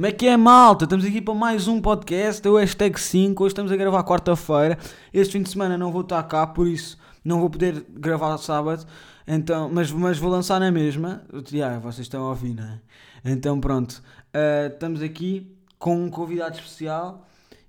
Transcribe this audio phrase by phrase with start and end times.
[0.00, 0.84] Como é que é, malta?
[0.84, 3.44] Estamos aqui para mais um podcast, é o hashtag 5.
[3.44, 4.78] Hoje estamos a gravar quarta-feira.
[5.12, 8.86] Este fim de semana não vou estar cá, por isso não vou poder gravar sábado.
[9.28, 11.22] Então, mas, mas vou lançar na mesma.
[11.52, 12.80] Yeah, vocês estão a ouvir, não é?
[13.26, 14.02] Então, pronto.
[14.34, 17.28] Uh, estamos aqui com um convidado especial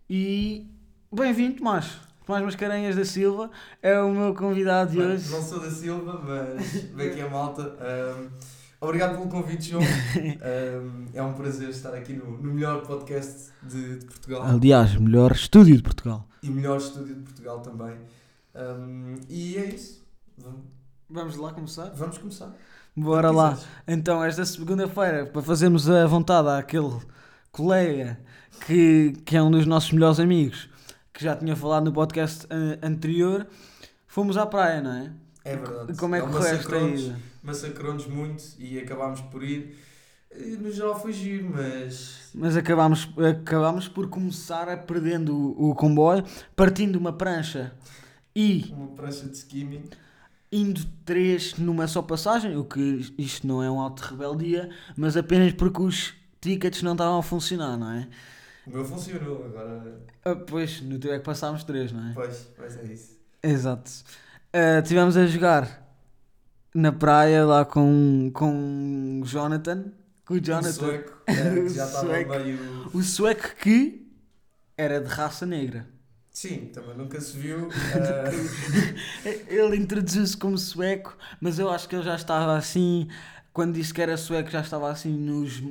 [0.10, 0.72] e
[1.12, 1.98] bem-vindo, Tomás.
[2.26, 3.52] Tomás Mascarenhas da Silva
[3.82, 5.30] é o meu convidado de hoje.
[5.30, 7.62] Não sou da Silva, mas bem aqui a malta.
[7.62, 9.84] Um, obrigado pelo convite, João.
[10.42, 15.32] Um, é um prazer estar aqui no, no melhor podcast de, de Portugal Aliás, melhor
[15.32, 16.28] estúdio de Portugal.
[16.44, 17.96] e melhor estúdio de Portugal também.
[18.56, 20.04] Um, e é isso.
[20.38, 20.62] Vamos,
[21.10, 21.92] Vamos lá começar?
[21.96, 22.52] vamos começar.
[22.96, 23.50] Bora Quando lá.
[23.52, 23.72] quiseres.
[23.88, 26.98] Então, esta segunda-feira, para fazermos a vontade àquele
[27.52, 28.20] colega
[28.66, 30.70] que, que é um dos nossos melhores amigos,
[31.14, 33.48] que já tinha falado no podcast eh, anterior,
[34.08, 35.12] fomos à praia, não é?
[35.46, 35.98] É verdade.
[35.98, 37.20] Como é que Ele correu esta ida?
[37.44, 39.76] Massacrou-nos muito e acabámos por ir.
[40.60, 42.30] No geral foi giro, mas.
[42.34, 46.24] Mas acabámos, acabámos por começar a perdendo o, o comboio,
[46.56, 47.74] partindo uma prancha
[48.36, 49.84] e Uma prancha de skimming.
[50.52, 55.52] indo três numa só passagem, o que isto não é um auto rebeldia, mas apenas
[55.54, 58.08] porque os tickets não estavam a funcionar, não é?
[58.66, 60.02] O meu funcionou, agora.
[60.24, 62.14] Ah, pois, no teu é que passámos três, não é?
[62.14, 63.20] Pois, pois é isso.
[63.44, 63.92] Exato.
[64.54, 65.91] Uh, tivemos a jogar
[66.74, 69.92] na praia lá com, com o Jonathan.
[70.26, 70.72] Com o O Jonathan.
[70.72, 72.30] sueco, é, que já O estava sueco.
[72.30, 72.92] meio.
[72.94, 74.08] O sueco que
[74.78, 75.88] era de raça negra.
[76.32, 77.70] Sim, também nunca se viu.
[79.26, 83.08] eh, Ele introduziu-se como sueco, mas eu acho que ele já estava assim.
[83.54, 85.62] Quando disse que era sueco, já estava assim nos,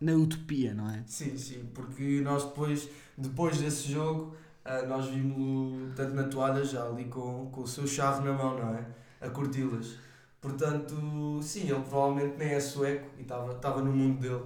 [0.00, 1.04] na utopia, não é?
[1.06, 6.84] sim, sim, porque nós depois, depois desse jogo, eh, nós vimos-lo tanto na toalha já
[6.84, 8.86] ali com, com o seu charro na mão, não é?
[9.20, 9.96] A curti-las.
[10.42, 14.42] Portanto, sim, ele provavelmente nem é sueco e estava estava no mundo dele.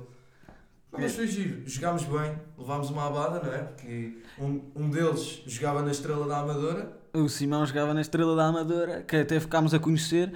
[0.93, 3.59] Não, Mas foi giro, jogámos bem, levámos uma abada, não é?
[3.63, 6.93] Porque um, um deles jogava na Estrela da Amadora.
[7.15, 10.33] O Simão jogava na Estrela da Amadora, que até ficámos a conhecer.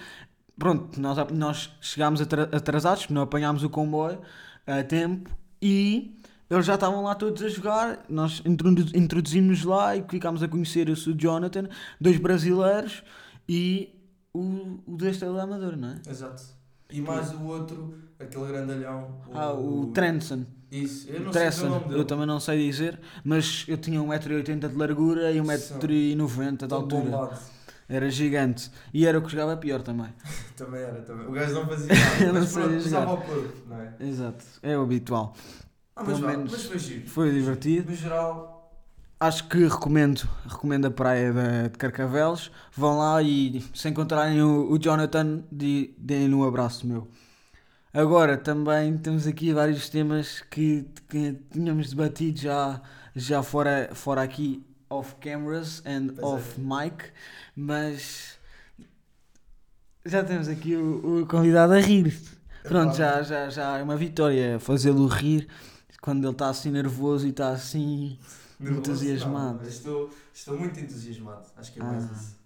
[0.58, 4.18] Pronto, nós, nós chegámos atra- atrasados, porque não apanhámos o comboio
[4.66, 5.30] a tempo
[5.60, 6.18] e
[6.48, 8.04] eles já estavam lá todos a jogar.
[8.08, 11.14] Nós introdu- introduzimos lá e ficámos a conhecer o Sr.
[11.18, 11.68] Jonathan,
[12.00, 13.02] dois brasileiros
[13.46, 13.94] e
[14.32, 16.00] o, o da Estrela da Amadora, não é?
[16.08, 16.42] Exato.
[16.91, 19.20] E mais o outro, aquele grandalhão.
[19.32, 20.44] Ah, o Trenson.
[20.70, 22.00] Isso, eu O não sei o Tresson, nome dele.
[22.00, 27.10] eu também não sei dizer, mas eu tinha 1,80m de largura e 1,90m de altura.
[27.88, 28.70] Era gigante.
[28.94, 30.12] E era o que jogava pior também.
[30.56, 31.26] Também era, também.
[31.26, 32.26] O gajo não fazia nada.
[32.32, 33.94] Não mas sabia pronto, usava o corpo, não é?
[33.98, 35.34] Exato, é o habitual.
[35.97, 37.08] Ah, mas, Pelo menos mas foi giro.
[37.08, 37.91] Foi divertido.
[37.91, 38.49] No geral,
[39.20, 42.50] Acho que recomendo, recomendo a praia de, de Carcavelos.
[42.75, 47.06] Vão lá e se encontrarem o, o Jonathan, de- deem-lhe um abraço meu.
[47.92, 52.80] Agora também temos aqui vários temas que, que tínhamos debatido já,
[53.16, 56.44] já fora, fora aqui off cameras and Pois é.
[56.44, 57.04] off mic,
[57.56, 58.38] mas
[60.04, 62.14] já temos aqui o, o convidado a rir.
[62.66, 65.48] Pronto, já, já, já é uma vitória fazê-lo rir
[66.00, 68.19] quando ele está assim nervoso e está assim.
[68.69, 69.60] Entusiasmado.
[69.62, 71.47] não, estou, estou muito entusiasmado.
[71.56, 72.12] Acho que é mais Ah.
[72.12, 72.37] isso.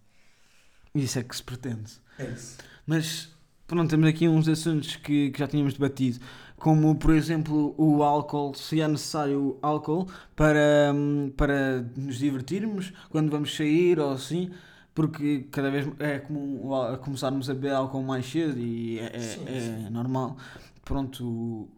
[0.95, 1.93] Isso é que se pretende.
[2.19, 2.59] É isso.
[2.87, 3.31] Mas
[3.67, 6.21] pronto, temos aqui uns assuntos que, que já tínhamos debatido,
[6.57, 13.31] como por exemplo o álcool, se é necessário álcool para, hum, para nos divertirmos quando
[13.31, 14.51] vamos sair ou assim,
[14.95, 16.61] porque cada vez é comum
[17.03, 19.91] começarmos a beber álcool mais cedo e é, é- Sim, é sim.
[19.91, 20.37] normal.
[20.85, 21.69] Pronto,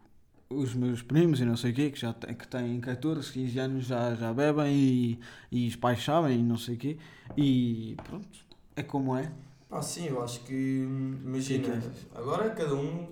[0.48, 3.58] os meus primos e não sei o quê, que já têm, que têm 14, 15
[3.58, 5.18] anos já, já bebem e,
[5.50, 6.96] e os pais sabem e não sei o quê,
[7.36, 8.28] e pronto,
[8.76, 9.30] é como é.
[9.70, 10.86] Ah, sim, eu acho que.
[11.24, 13.08] Imagina, Sim, agora cada um.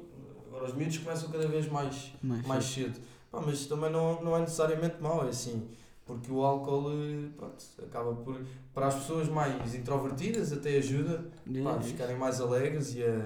[0.47, 3.01] Agora os miúdos começam cada vez mais, Mais mais cedo.
[3.31, 5.67] Pá, mas também não, não é necessariamente mau, é assim.
[6.07, 8.41] Porque o álcool eh, pronto, acaba por.
[8.73, 11.25] Para as pessoas mais introvertidas até ajuda
[11.65, 13.17] pá, a É, ficarem mais alegres e a,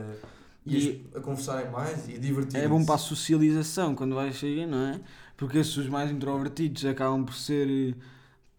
[0.77, 4.67] e, a, conversarem mais e a divertirem É bom para a socialização quando vais sair,
[4.67, 5.01] não é?
[5.37, 7.95] Porque esses os mais introvertidos acabam por ser.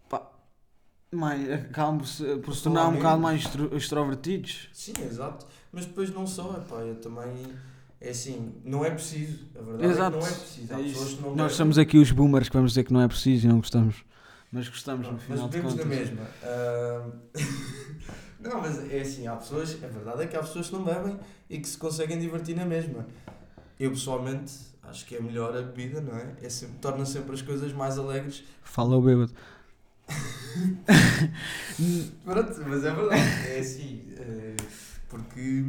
[0.07, 0.29] pá,
[1.11, 4.69] mais, acabam por se, por se tornar um bocado mais extro- extrovertidos.
[4.73, 5.45] Sim, exato.
[5.71, 7.45] Mas depois não só, epá, eu também.
[8.01, 9.39] É assim, não é preciso.
[9.57, 10.17] A verdade Exato.
[10.17, 10.73] é que não é preciso.
[10.73, 13.01] Há É pessoas que não Nós somos aqui os boomers que vamos dizer que não
[13.01, 14.05] é preciso e não gostamos.
[14.51, 15.85] Mas gostamos no Mas final de bebemos contas.
[15.89, 16.21] na mesma.
[16.41, 17.05] Ah,
[18.39, 21.19] não, mas é assim, há pessoas, a verdade é que há pessoas que não bebem
[21.49, 23.05] e que se conseguem divertir na mesma.
[23.79, 24.53] Eu pessoalmente
[24.83, 26.33] acho que é melhor a bebida, não é?
[26.41, 28.43] é sempre, torna sempre as coisas mais alegres.
[28.63, 29.33] Fala o bêbado.
[32.25, 34.01] Pronto, mas é verdade, é assim.
[34.17, 34.55] eh,
[35.07, 35.63] porque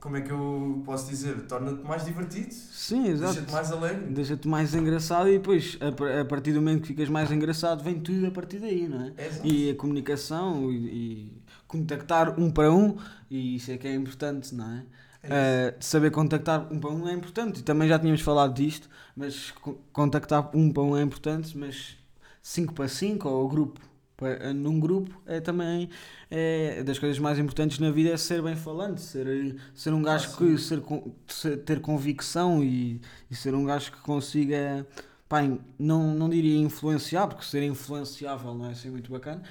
[0.00, 1.42] como é que eu posso dizer?
[1.46, 3.34] Torna-te mais divertido, Sim, exato.
[3.34, 4.06] deixa-te mais alegre.
[4.12, 7.84] Deixa-te mais engraçado e depois, a, par- a partir do momento que ficas mais engraçado,
[7.84, 9.12] vem tudo a partir daí, não é?
[9.16, 9.46] É, exato.
[9.46, 11.30] E a comunicação e
[11.72, 12.96] contactar um para um,
[13.30, 14.84] e isso é que é importante, não é?
[15.22, 15.52] É.
[15.78, 19.52] Uh, saber contactar um para um é importante, e também já tínhamos falado disto, mas
[19.52, 21.96] co- contactar um para um é importante, mas
[22.42, 23.80] 5 para 5 ou grupo
[24.16, 25.88] pa- num grupo é também
[26.30, 30.28] é das coisas mais importantes na vida é ser bem falante, ser, ser um gajo
[30.28, 30.82] Ah, que ser,
[31.28, 34.86] ser- ter convicção e, e ser um gajo que consiga
[35.28, 35.40] pá,
[35.78, 39.42] não, não diria influenciar, porque ser influenciável não é assim muito bacana,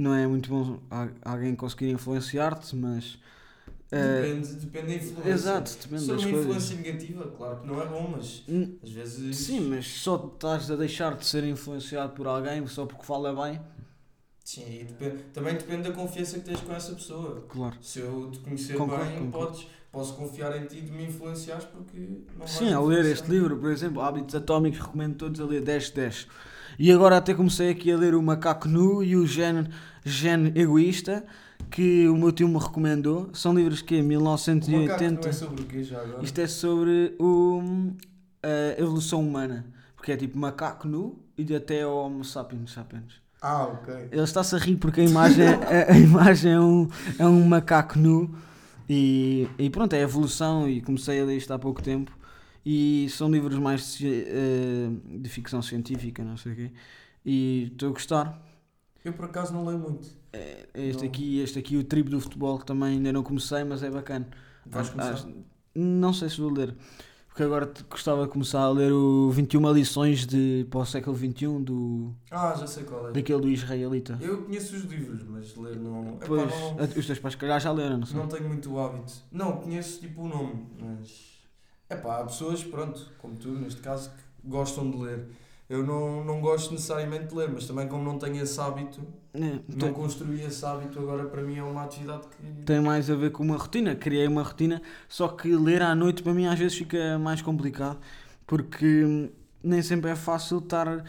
[0.00, 0.78] não é muito bom
[1.24, 3.18] alguém conseguir influenciar-te, mas uh,
[3.90, 5.30] Depende, depende da influência.
[5.32, 6.46] Exato, depende Se das uma coisas.
[6.70, 9.36] influência negativa, claro que não é bom, mas Hum, às vezes.
[9.36, 13.60] Sim, mas só estás a deixar de ser influenciado por alguém só porque fala bem.
[14.44, 17.44] Sim, e depende- também depende da confiança que tens com essa pessoa.
[17.48, 17.76] Claro.
[17.80, 19.52] Se eu te conhecer Concordo, bem, concordo.
[19.52, 23.56] podes, posso confiar em ti de me influenciares porque não Sim, a ler este livro,
[23.56, 26.28] por exemplo, Hábitos Atómicos, recomendo todos a ler 10 10.
[26.78, 29.66] E agora até comecei aqui a ler o Macaco Nu e o Gen,
[30.04, 31.24] Gen Egoísta,
[31.70, 33.28] que o meu tio me recomendou.
[33.32, 35.20] São livros que é O macaco 1980.
[35.20, 36.24] não é sobre o quê já agora?
[36.24, 37.92] Isto é sobre o,
[38.42, 39.66] a evolução humana.
[39.96, 43.20] Porque é tipo macaco nu e até ao Homo sapiens sapiens.
[43.42, 44.08] Ah, ok.
[44.10, 46.88] Ele está-se a rir porque a imagem, a, a imagem é, um,
[47.18, 48.34] é um macaco nu
[48.92, 52.10] e, e pronto, é a evolução e comecei a ler isto há pouco tempo
[52.66, 54.88] e são livros mais eh,
[55.18, 56.70] de ficção científica, não sei o quê,
[57.24, 58.42] e estou a gostar.
[59.04, 60.08] Eu por acaso não leio muito.
[60.32, 61.08] É Este Não.
[61.08, 64.28] aqui, este aqui, o Tribo do Futebol, que também ainda não comecei, mas é bacana.
[64.66, 65.14] Vais Acho- começar?
[65.14, 65.34] acho-
[65.74, 66.74] não sei se vou ler,
[67.30, 71.16] porque agora te- gostava de começar a ler o 21 lições de, para o século
[71.16, 73.12] XXI do, Ah, já sei qual é.
[73.12, 74.18] daquele do israelita.
[74.20, 76.16] Eu conheço os livros, mas ler não.
[76.16, 78.16] Epá, Pois, não, a- os teus pais, calhar, já leram, não sei.
[78.18, 79.12] não tenho muito hábito.
[79.32, 81.38] Não, conheço tipo o nome, mas.
[81.88, 85.26] É pá, há pessoas, pronto, como tu, neste caso, que gostam de ler.
[85.70, 89.00] Eu não, não gosto necessariamente de ler, mas também como não tenho esse hábito,
[89.32, 92.64] É, não tem, construí esse hábito, agora para mim é uma atividade que.
[92.66, 93.94] tem mais a ver com uma rotina.
[93.94, 98.00] Criei uma rotina, só que ler à noite para mim às vezes fica mais complicado
[98.50, 99.30] porque hum,
[99.62, 101.04] nem sempre é fácil estar,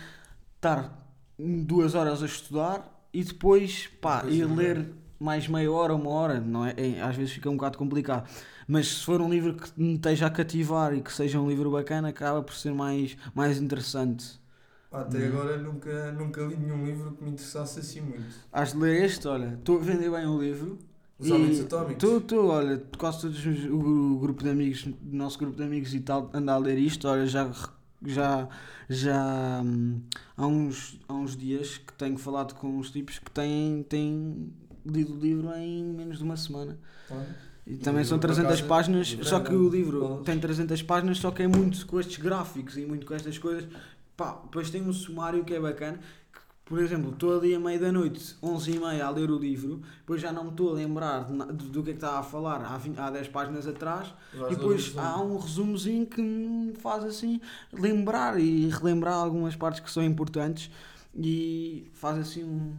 [0.58, 0.96] estar
[1.40, 6.64] duas horas a estudar e depois pá, ir ler mais meia hora, uma hora, não
[6.64, 6.76] é?
[6.78, 8.30] É, Às vezes fica um bocado complicado.
[8.68, 11.72] Mas se for um livro que me esteja a cativar e que seja um livro
[11.72, 14.40] bacana, acaba por ser mais, mais interessante.
[14.92, 15.28] Até Uhum.
[15.28, 18.24] agora nunca, nunca li nenhum livro que me interessasse assim muito.
[18.52, 20.78] Has de ler este, olha, estou a vender bem o livro.
[21.18, 21.98] Os hábitos atómicos.
[21.98, 25.64] Tu, tu, olha, quase todos os, o, gru- grupo de amigos, o nosso grupo de
[25.64, 27.50] amigos e tal, anda a ler isto, olha, já,
[28.06, 28.50] já,
[28.90, 30.02] já hum,
[30.36, 34.52] há, uns, há uns dias que tenho falado com uns tipos que têm, têm
[34.86, 36.78] lido o livro em menos de uma semana.
[37.08, 37.36] Tá?
[37.66, 40.40] E também E são por 300 acaso, páginas, só é que o grande, livro tem
[40.40, 43.66] 300 páginas, só que é muito com estes gráficos e muito com estas coisas.
[44.22, 45.98] Pá, depois tem um sumário que é bacana.
[46.34, 49.38] que, Por exemplo, estou ali à meia da noite, 11 e meia, a ler o
[49.38, 52.20] livro, depois já não me estou a lembrar de na- do, que é que estava
[52.20, 56.22] a falar há, 20, há 10 páginas atrás, Vais e depois há um resumozinho que
[56.22, 57.42] me faz assim
[57.74, 60.70] lembrar e relembrar algumas partes que são importantes
[61.16, 62.74] e faz assim um,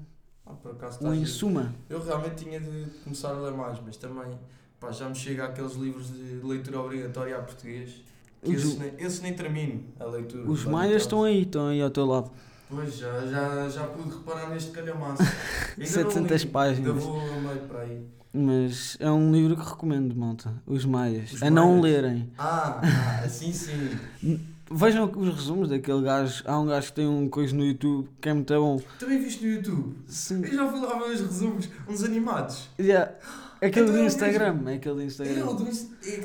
[0.47, 1.75] Ah, por acaso um está em suma.
[1.91, 4.39] Eu realmente tinha de começar a ler mais, mas também
[4.81, 8.01] pá, já me chega aqueles livros de leitura obrigatória a português.
[8.43, 10.51] Que Os- esses, nem, esses nem termino a leitura.
[10.51, 12.31] Os maias estão aí, estão aí ao teu lado.
[12.69, 15.23] Pois, já, já, já pude reparar neste calhamaço.
[15.79, 16.89] Ainda não 700 li, páginas.
[16.89, 18.03] Ainda vou meio para aí.
[18.35, 20.55] Mas é um livro que recomendo, malta.
[20.67, 21.33] Os Maias.
[21.35, 21.83] Os a não Maias?
[22.03, 22.33] lerem.
[22.39, 23.91] Ah, ah, assim sim.
[24.75, 26.43] Vejam os resumos daquele gajo.
[26.47, 28.81] Há um gajo que tem um coisa no YouTube que é muito bom.
[28.99, 29.95] Também viste no YouTube?
[30.07, 30.43] Sim.
[30.47, 32.71] Eu já fui lá ver os resumos, uns animados.
[32.81, 33.13] Yeah.
[33.63, 34.63] Aquele Então do é o Instagram.
[34.67, 35.35] É aquele do É, Instagram.
[35.47, 35.69] do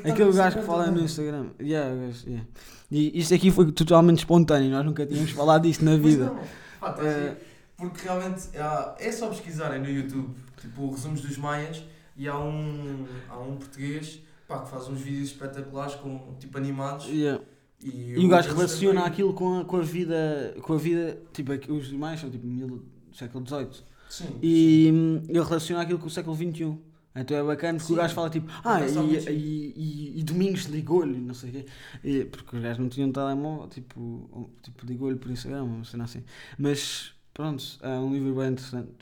[0.06, 1.00] é Aquele gajo que fala no.
[1.00, 1.46] Instagram.
[1.60, 2.46] Yeah, gajo, yeah.
[2.90, 4.70] E isto aqui foi totalmente espontâneo.
[4.70, 6.32] Nós nunca tínhamos falado disto na vida.
[6.80, 7.36] Pá, tá Eh, giro.
[7.76, 11.84] Porque realmente há- é só pesquisarem no YouTube, tipo, resumos dos Maias,
[12.16, 17.06] e há um, há um português pá, que faz uns vídeos espetaculares, com, tipo, animados.
[17.06, 17.40] yeah.
[17.84, 20.56] E, E o gajo relaciona aquilo com a, com a vida.
[20.62, 21.16] Com a vida.
[21.32, 23.68] Tipo, aqui- os Maias são tipo mil, século XVIII.
[24.08, 24.26] Sim.
[24.42, 26.76] E hum, ele relaciona aquilo com o século XXI.
[27.14, 31.18] Então é bacana porque o gajo fala tipo, ah, e, e, e, e Domingos ligou-lhe,
[31.18, 31.66] não sei o quê.
[32.04, 36.22] E, porque os gajos não tinham telemóvel, tipo, tipo ligou-lhe por Instagram, uma cena assim.
[36.56, 38.92] Mas pronto, é um livro bem interessante.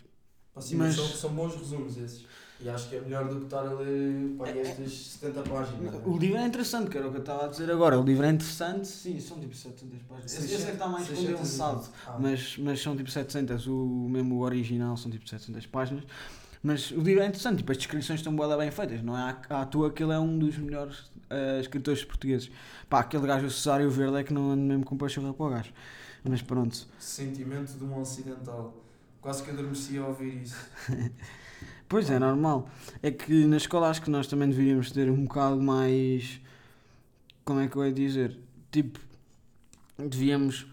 [0.55, 2.25] Pá, sim, mas são, são bons resumos esses.
[2.59, 5.93] E acho que é melhor do que estar a ler pá, estas 70 páginas.
[5.93, 6.01] né?
[6.07, 8.01] O livro é interessante, que era o que eu estava a dizer agora.
[8.01, 10.33] O livro é interessante, sim, são tipo 700 páginas.
[10.33, 11.89] Esse, esse é que está mais 600 condensado.
[12.07, 16.05] Ah, mas, mas são tipo 700, o mesmo original são tipo 700 páginas.
[16.67, 19.61] Mas o livro é interessante, tipo, as descrições estão bué bem feitas, não é à,
[19.61, 22.51] à toa que ele é um dos melhores eh, escritores portugueses.
[22.91, 25.49] Pá, aquele gajo, o Cesário Verde, é que não anda mesmo com pachorra para o
[25.49, 25.73] gajo.
[26.25, 26.77] Mas pronto.
[26.99, 28.83] Sentimento de um ocidental.
[29.21, 30.57] Quase que adormeci a ouvir isso.
[31.89, 32.69] Pois é, normal.
[33.01, 36.41] É que na escola acho que nós também deveríamos ter um bocado mais.
[37.45, 38.37] Como é que eu ia dizer?
[38.73, 38.99] Tipo,
[39.97, 40.67] devíamos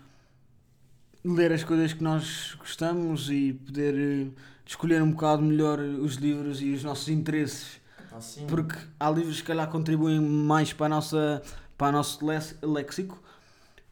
[1.23, 4.27] ler as coisas que nós gostamos e poder eh,
[4.65, 7.81] escolher um bocado melhor os livros e os nossos interesses.
[8.19, 8.45] Sim.
[8.47, 11.41] Porque há livros que calhar contribuem mais para, a nossa,
[11.77, 12.19] para o nosso
[12.61, 13.21] léxico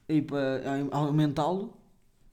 [0.07, 0.61] e para
[0.91, 1.75] aumentá-lo.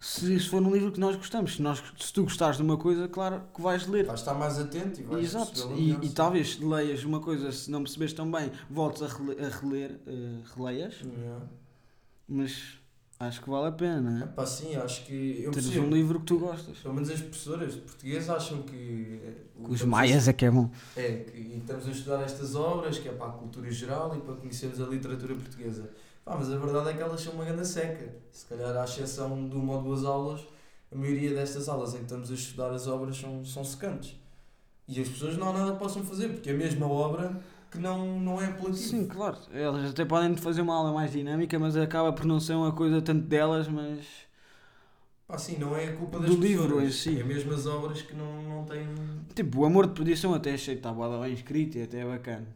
[0.00, 2.76] Se, se for um livro que nós gostamos, se, nós, se tu gostares de uma
[2.76, 4.04] coisa, claro que vais ler.
[4.04, 7.82] Vais estar mais atento e vais Exato, e, e talvez leias uma coisa, se não
[7.82, 11.44] percebes tão bem, voltes a, rele- a reler, eh, releias, Yeah.
[12.28, 12.77] mas
[13.20, 16.26] acho que vale a pena, É pá, sim, acho que eu Teres um livro que
[16.26, 16.78] tu gostas.
[16.78, 19.20] Pelo menos as professoras de português acham que.
[19.24, 20.70] eh, o- Os estamos a maias é que é bom.
[20.96, 24.34] É, que, estamos a estudar estas obras, que é para a cultura geral e para
[24.34, 25.90] conhecermos a literatura portuguesa.
[26.24, 28.14] Pá, mas a verdade é que elas são uma grande seca.
[28.30, 30.40] Se calhar, à exceção de uma ou duas aulas,
[30.92, 34.16] a maioria destas aulas em que estamos a estudar as obras são, são secantes.
[34.86, 37.38] E as pessoas não há nada que possam fazer, porque a mesma obra
[37.70, 38.76] que não, não é apelativa.
[38.76, 42.54] Sim, claro, elas até podem fazer uma aula mais dinâmica, mas acaba por não ser
[42.54, 44.06] uma coisa tanto delas, mas
[45.26, 47.20] Pá, sim, não é a culpa das Do livro em si.
[47.20, 48.86] É mesmo as obras que não, não têm.
[49.34, 52.46] tipo, o amor de perdição até achei que estava bem escrito e até é bacana.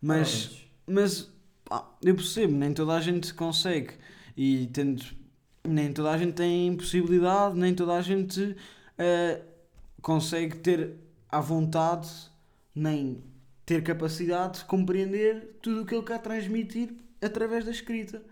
[0.00, 1.30] Mas Mas
[1.64, 3.94] pá, eu percebo, nem toda a gente consegue.
[4.36, 5.04] E tendo,
[5.66, 8.56] nem toda a gente tem possibilidade, nem toda a gente
[8.98, 9.42] eh,
[10.00, 10.96] consegue ter
[11.30, 12.08] à vontade,
[12.74, 13.22] nem
[13.72, 18.22] ter capacidade de compreender tudo o que ele quer transmitir através da escrita.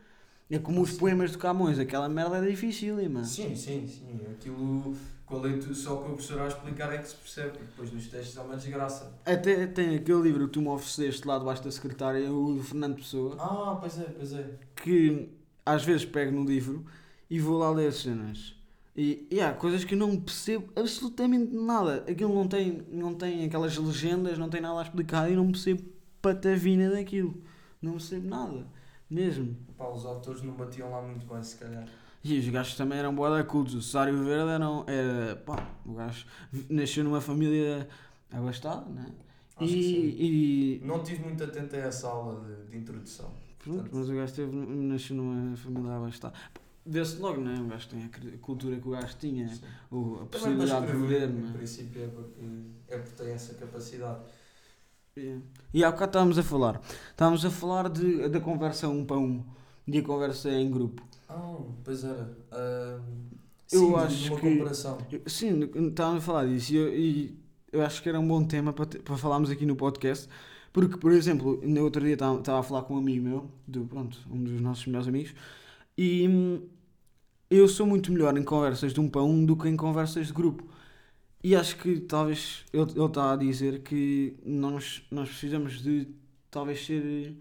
[0.50, 3.24] É como os poemas do Camões, aquela merda é difícil, mano.
[3.24, 4.20] Sim, sim, sim.
[4.30, 4.94] Aquilo
[5.24, 7.92] com a leitura, só com o professor a explicar é que se percebe, porque depois
[7.92, 9.12] nos textos é uma desgraça.
[9.24, 12.96] Até tem aquele livro que tu me ofereceste lá debaixo da secretária, o do Fernando
[12.96, 13.36] Pessoa.
[13.38, 14.50] Ah, pois é, pois é.
[14.76, 15.30] que
[15.64, 16.84] às vezes pego no livro
[17.30, 18.59] e vou lá ler cenas.
[18.96, 22.04] E, e há coisas que eu não percebo absolutamente nada.
[22.08, 25.82] Aquilo não tem, não tem aquelas legendas, não tem nada a explicar e não percebo
[26.20, 27.34] patavina daquilo.
[27.80, 28.66] Não percebo nada.
[29.08, 29.56] Mesmo.
[29.76, 31.86] Pá, os autores não batiam lá muito bem, se calhar.
[32.22, 33.74] E os gajos também eram boa cultos.
[33.74, 35.36] O Cesário Verde era, era.
[35.36, 36.26] pá, o gajo
[36.68, 37.88] nasceu numa família
[38.30, 39.06] abastada, né?
[39.56, 40.14] Acho que sim.
[40.18, 43.30] E, e, Não tive muito atento a essa aula de, de introdução.
[43.58, 46.34] Pronto, mas o gajo teve, nasceu numa família abastada.
[46.86, 47.60] Vê-se logo, não é?
[47.60, 49.60] O gajo tem a cultura que o gajo tinha, Sim.
[50.22, 51.52] a possibilidade de em não é?
[51.52, 52.40] princípio é porque,
[52.88, 54.20] é porque tem essa capacidade.
[55.16, 55.36] É.
[55.74, 56.80] E há bocado estávamos a falar.
[57.10, 59.44] Estávamos a falar de, da conversa um para um
[59.86, 61.02] e a conversa em grupo.
[61.28, 62.36] Ah, pois era.
[62.50, 62.98] Ah,
[63.70, 64.98] Eu sim, de- acho de uma que- comparação.
[65.12, 67.38] Eu- Sim, estávamos a falar disso e eu, e
[67.72, 70.28] eu acho que era um bom tema para, te- para falarmos aqui no podcast.
[70.72, 73.84] Porque, por exemplo, no outro dia estava, estava a falar com um amigo meu, do,
[73.86, 75.34] pronto, um dos nossos melhores amigos,
[76.00, 76.66] e hum,
[77.50, 80.32] eu sou muito melhor em conversas de um para um do que em conversas de
[80.32, 80.66] grupo.
[81.44, 86.08] E acho que talvez ele, ele está a dizer que nós, nós precisamos de
[86.50, 87.36] talvez ser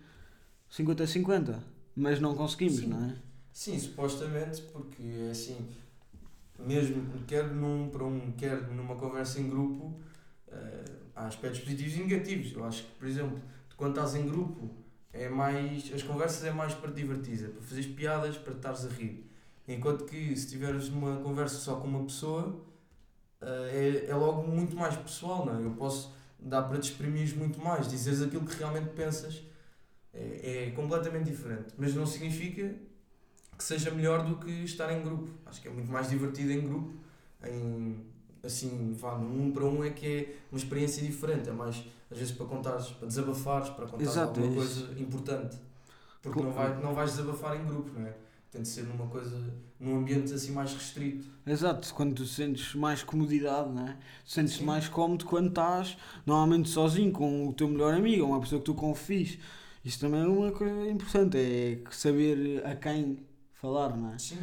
[0.70, 1.58] 50-50,
[1.96, 2.88] mas não conseguimos, Sim.
[2.88, 3.16] não é?
[3.54, 5.58] Sim, supostamente, porque é assim,
[6.60, 9.98] mesmo quer num para um, quer numa conversa em grupo,
[10.50, 10.84] eh,
[11.16, 12.51] há aspectos positivos e negativos.
[12.51, 13.39] Eu acho que, por exemplo,
[13.70, 14.70] tu quando estás em grupo,
[15.20, 18.86] é mais, as conversas é mais para te divertir, é para fazeres piadas, para estares
[18.86, 19.30] a rir.
[19.68, 22.60] Enquanto que se estiveres numa conversa só com uma pessoa,
[23.42, 25.64] eh, é, é logo muito mais pessoal, não é?
[25.64, 29.44] Eu posso dar para te exprimires muito mais, dizeres aquilo que realmente pensas,
[30.14, 31.74] é, é completamente diferente.
[31.78, 32.74] Mas não significa
[33.58, 35.30] que seja melhor do que estar em grupo.
[35.46, 36.94] Acho que é muito mais divertido em grupo.
[37.44, 38.06] Em,
[38.42, 41.50] assim, vá, no um para um é que é uma experiência diferente.
[41.50, 45.58] É mais, às vezes, para contares, para desabafares, para contares Exato, alguma é coisa importante.
[46.22, 48.16] Porque não, vai, não vais desabafar em grupo, não é?
[48.51, 51.28] Tem de ser numa coisa, num ambiente assim mais restrito.
[51.46, 53.98] Exato, quando tu sentes mais comodidade, não é?
[54.25, 58.66] Sentes-te mais cómodo quando estás normalmente sozinho com o teu melhor amigo, uma pessoa que
[58.66, 59.38] tu confies.
[59.86, 63.20] Isso também é uma coisa importante, é saber a quem
[63.54, 64.18] falar, não é?
[64.18, 64.39] Sim,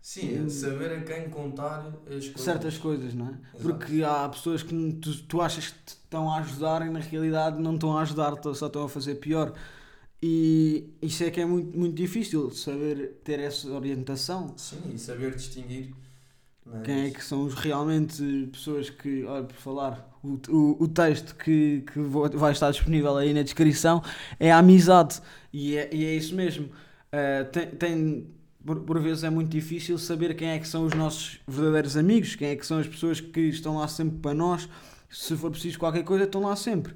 [0.00, 2.40] sim é saber a quem contar as coisas.
[2.40, 3.30] Certas coisas, não é?
[3.30, 3.62] Exato.
[3.62, 7.60] Porque há pessoas que tu, tu achas que te estão a ajudar e na realidade
[7.60, 9.52] não estão a ajudar, só estão a fazer pior.
[10.22, 14.52] E isso é que é muito, muito difícil, saber ter essa orientação.
[14.56, 15.94] Sim, e saber distinguir.
[16.64, 16.82] Mas...
[16.82, 21.34] Quem é que são os realmente pessoas que, olha, por falar, o, o, o texto
[21.36, 24.02] que, que vou- vai estar disponível aí na descrição
[24.38, 25.20] é a amizade.
[25.52, 26.66] E é, e é isso mesmo.
[26.66, 28.26] Uh, tem, tem-
[28.64, 32.34] por, por vezes é muito difícil saber quem é que são os nossos verdadeiros amigos,
[32.34, 34.68] quem é que são as pessoas que estão lá sempre para nós,
[35.08, 36.94] Se for preciso qualquer coisa, estão lá sempre.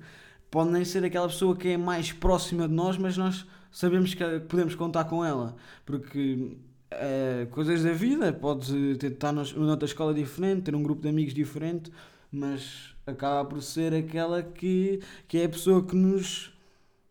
[0.51, 4.25] Pode nem ser aquela pessoa que é mais próxima de nós, mas nós sabemos que
[4.49, 5.57] podemos contar com ela.
[5.85, 6.57] Porque
[6.91, 8.69] é, coisas da vida, podes
[8.99, 11.91] ter, estar noutra escola diferente, ter um grupo de amigos diferente,
[12.31, 16.53] mas acaba por ser aquela que, que é a pessoa que nos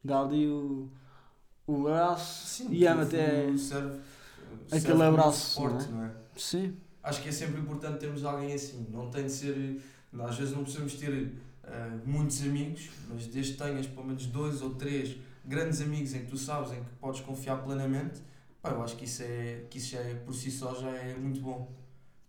[0.03, 0.89] dá ali o,
[1.67, 3.99] o abraço Sim, e ama até serve,
[4.71, 6.11] aquele abraço, suporte, não não é?
[6.37, 6.75] Sim.
[7.01, 8.87] Acho que é sempre importante termos alguém assim.
[8.89, 9.81] Não tem de ser.
[10.19, 11.33] Às vezes não precisamos ter
[11.63, 16.19] eh, muitos amigos, mas desde que tenhas pelo menos dois ou três grandes amigos em
[16.19, 18.21] que tu sabes em que podes confiar plenamente,
[18.61, 21.15] pá, eu acho que isso, é, que isso já é, por si só já é
[21.15, 21.71] muito bom.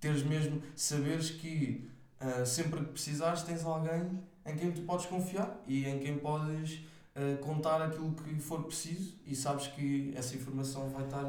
[0.00, 1.88] Teres mesmo, saberes que
[2.20, 6.80] eh, sempre que precisares tens alguém em quem tu podes confiar e em quem podes
[7.14, 11.24] eh, contar aquilo que for preciso e sabes que essa informação vai estar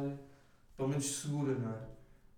[0.75, 1.79] pelo menos segura, não é?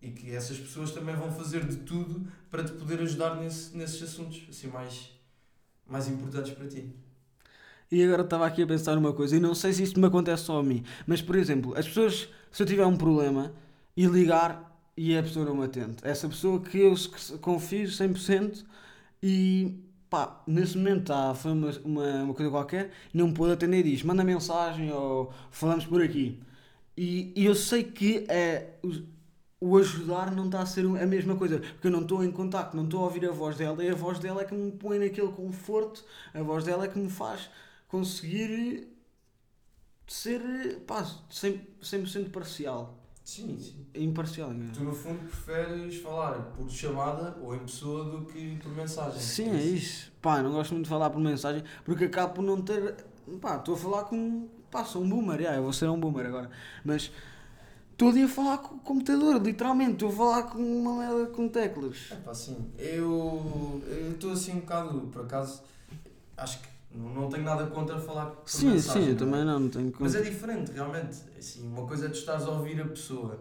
[0.01, 4.01] E que essas pessoas também vão fazer de tudo para te poder ajudar nesse, nesses
[4.03, 5.09] assuntos assim mais,
[5.87, 6.93] mais importantes para ti.
[7.91, 10.43] E agora estava aqui a pensar numa coisa, e não sei se isto me acontece
[10.43, 13.53] só a mim, mas por exemplo, as pessoas, se eu tiver um problema
[13.95, 16.93] e ligar e a pessoa não me atende, essa pessoa que eu
[17.39, 18.65] confio 100%
[19.23, 19.79] e
[20.09, 23.91] pá, nesse momento tá, foi uma, uma, uma coisa qualquer não me pôde atender e
[23.91, 26.39] diz, manda mensagem ou falamos por aqui.
[26.97, 31.35] E, e eu sei que é, o, o ajudar não está a ser a mesma
[31.35, 33.89] coisa, porque eu não estou em contacto, não estou a ouvir a voz dela e
[33.89, 37.09] a voz dela é que me põe naquele conforto, a voz dela é que me
[37.09, 37.49] faz
[37.87, 38.87] conseguir
[40.07, 42.97] ser pá, 100%, 100 parcial.
[43.27, 43.85] Sim, sim.
[43.93, 44.71] Imparcial, né?
[44.73, 49.19] Tu no fundo preferes falar por chamada ou em pessoa do que por mensagem.
[49.19, 50.13] Sim, é isso.
[50.21, 52.95] Pá, não gosto muito de falar por mensagem porque acabo por não ter.
[53.41, 54.47] Pá, estou a falar com.
[54.71, 56.49] Pá, sou um boomer, já, eu vou ser um boomer agora.
[56.83, 57.11] Mas
[57.91, 59.93] estou ali a falar com o computador, literalmente.
[59.93, 61.97] Estou a falar com uma merda com teclas.
[62.11, 62.69] É pá, sim.
[62.77, 63.81] Eu
[64.11, 65.63] estou assim um bocado, por acaso,
[66.35, 69.03] acho que não, não tenho nada contra falar por Sim, mensagem.
[69.03, 69.17] sim, eu é?
[69.17, 70.25] também não, não tenho Mas conta.
[70.25, 71.17] é diferente, realmente.
[71.37, 73.39] Assim, uma coisa é tu estás a ouvir a pessoa.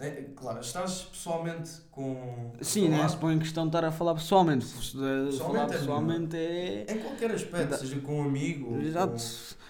[0.00, 2.52] É, claro, estás pessoalmente com.
[2.60, 4.66] Sim, falar não se põe em questão de estar a falar pessoalmente.
[4.66, 6.86] Pessoalmente falar é pessoalmente é.
[6.88, 9.22] Em qualquer aspecto, seja com um amigo ou Exato.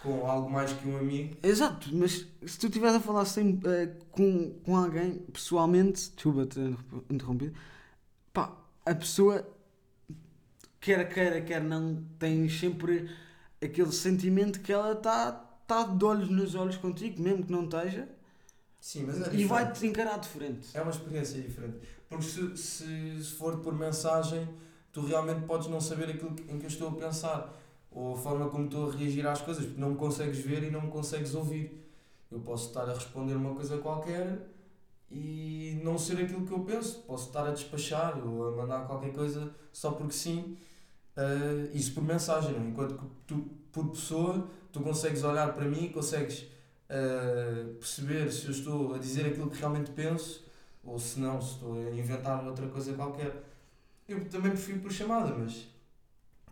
[0.02, 1.36] com, com algo mais que um amigo.
[1.42, 6.74] Exato, mas se tu estiveres a falar sem, eh, com, com alguém pessoalmente, desculpa ter
[7.10, 7.54] interrompido,
[8.32, 8.56] pá,
[8.86, 9.46] a pessoa,
[10.80, 13.10] quer queira, quer não, tem sempre
[13.62, 15.32] aquele sentimento que ela está
[15.66, 18.08] tá de olhos nos olhos contigo, mesmo que não esteja,
[18.84, 19.46] Sim, mas é e diferente.
[19.46, 20.68] vai-te encarar de frente.
[20.74, 21.78] É uma experiência diferente.
[22.06, 24.46] Porque se, se, se for por mensagem,
[24.92, 27.58] tu realmente podes não saber aquilo em que eu estou a pensar.
[27.90, 30.70] Ou a forma como estou a reagir às coisas, porque não me consegues ver e
[30.70, 31.82] não me consegues ouvir.
[32.30, 34.50] Eu posso estar a responder uma coisa qualquer
[35.10, 36.98] e não ser aquilo que eu penso.
[37.06, 40.58] Posso estar a despachar ou a mandar qualquer coisa só porque sim.
[41.16, 42.66] eh, isso por mensagem, não?
[42.66, 42.68] é?
[42.68, 46.52] Enquanto que tu, por pessoa, tu consegues olhar para mim, consegues
[47.78, 50.44] perceber se eu estou a dizer aquilo que realmente penso
[50.84, 53.42] ou se não, se estou a inventar outra coisa qualquer.
[54.08, 55.66] Eu também prefiro por chamada, mas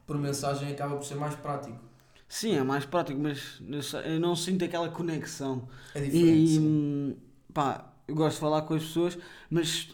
[0.06, 1.78] por mensagem acaba por ser mais prático.
[2.28, 3.60] Sim, é mais prático, mas
[4.06, 5.68] eu não sinto aquela conexão.
[5.94, 6.56] É diferente.
[6.56, 7.16] E hum,
[7.52, 9.18] pá, eu gosto de falar com as pessoas,
[9.50, 9.88] mas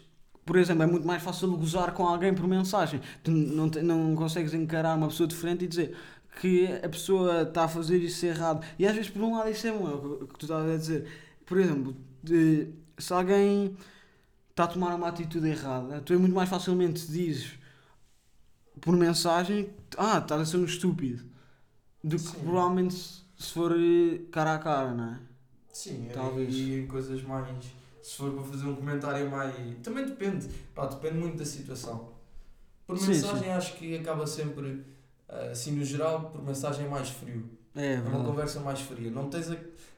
[0.45, 2.99] por exemplo, é muito mais fácil gozar com alguém por mensagem.
[3.23, 5.95] Tu não, te- não consegues encarar uma pessoa de frente e dizer
[6.41, 8.65] que a pessoa está a fazer isso errado.
[8.77, 10.45] E às vezes, por um lado, isso é bom, é o que- o que tu
[10.45, 11.07] estavas a dizer.
[11.45, 13.75] Por exemplo, de- se alguém
[14.51, 17.53] está a tomar uma atitude errada, tu é muito mais facilmente dizes
[18.81, 21.23] por mensagem: Ah, estás a ser um estúpido,
[22.03, 22.39] do que Sim.
[22.43, 25.19] provavelmente se for eh, cara a cara, não é?
[25.73, 26.53] Sim, é- Talvez.
[26.53, 27.47] e em coisas mais.
[28.01, 29.53] Se for para fazer um comentário mais.
[29.83, 30.47] Também depende.
[30.73, 32.13] Pá, depende muito da situação.
[32.87, 34.83] Por Sim, mensagem acho que acaba sempre,
[35.51, 37.49] assim no geral, por mensagem é mais frio.
[37.75, 39.11] É, É uma conversa mais fria.
[39.11, 39.47] Não tens,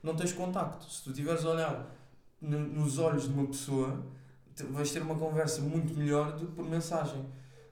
[0.04, 0.86] não tens contacto.
[0.92, 1.96] Se tu estiveres a olhar
[2.42, 4.04] no- nos olhos de uma pessoa,
[4.72, 7.26] vais ter uma conversa muito melhor do que por mensagem.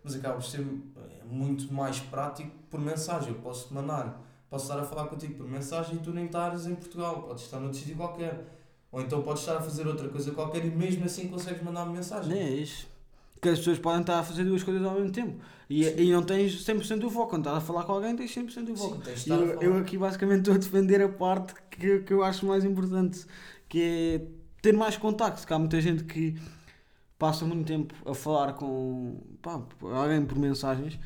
[0.03, 3.29] Mas acaba por ser é, muito mais prático por mensagem.
[3.33, 6.65] Eu posso te mandar, posso estar a falar contigo por mensagem e tu nem estares
[6.65, 8.55] em Portugal, podes estar noutro sítio qualquer.
[8.91, 12.35] Ou então podes estar a fazer outra coisa qualquer e mesmo assim consegues mandar-me mensagem.
[12.39, 12.87] É isso.
[13.41, 15.39] Que as pessoas podem estar a fazer duas coisas ao mesmo tempo.
[15.69, 15.93] E, Sim.
[15.97, 17.29] e não tens 100% do foco.
[17.29, 19.01] Quando estás a falar com alguém, tens 100% do foco.
[19.15, 22.65] Sim, eu, eu aqui basicamente estou a defender a parte que, que eu acho mais
[22.65, 23.25] importante,
[23.67, 24.21] que é
[24.61, 25.45] ter mais contacto.
[25.45, 26.35] Que há muita gente que
[27.19, 30.97] passa muito tempo a falar com pá, alguém por mensagens.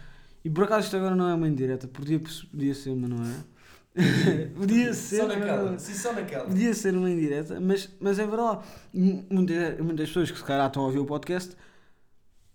[0.46, 3.54] E por acaso isto agora não é uma indireta, podia, podia ser, mas não é.
[4.56, 5.40] podia ser, Só não é.
[5.40, 5.80] naquela.
[5.80, 6.46] Sim, só naquela.
[6.46, 8.66] Podia ser uma indireta, mas, mas é verdade.
[8.94, 11.56] Muitas, muitas pessoas que se calhar estão a ouvir o podcast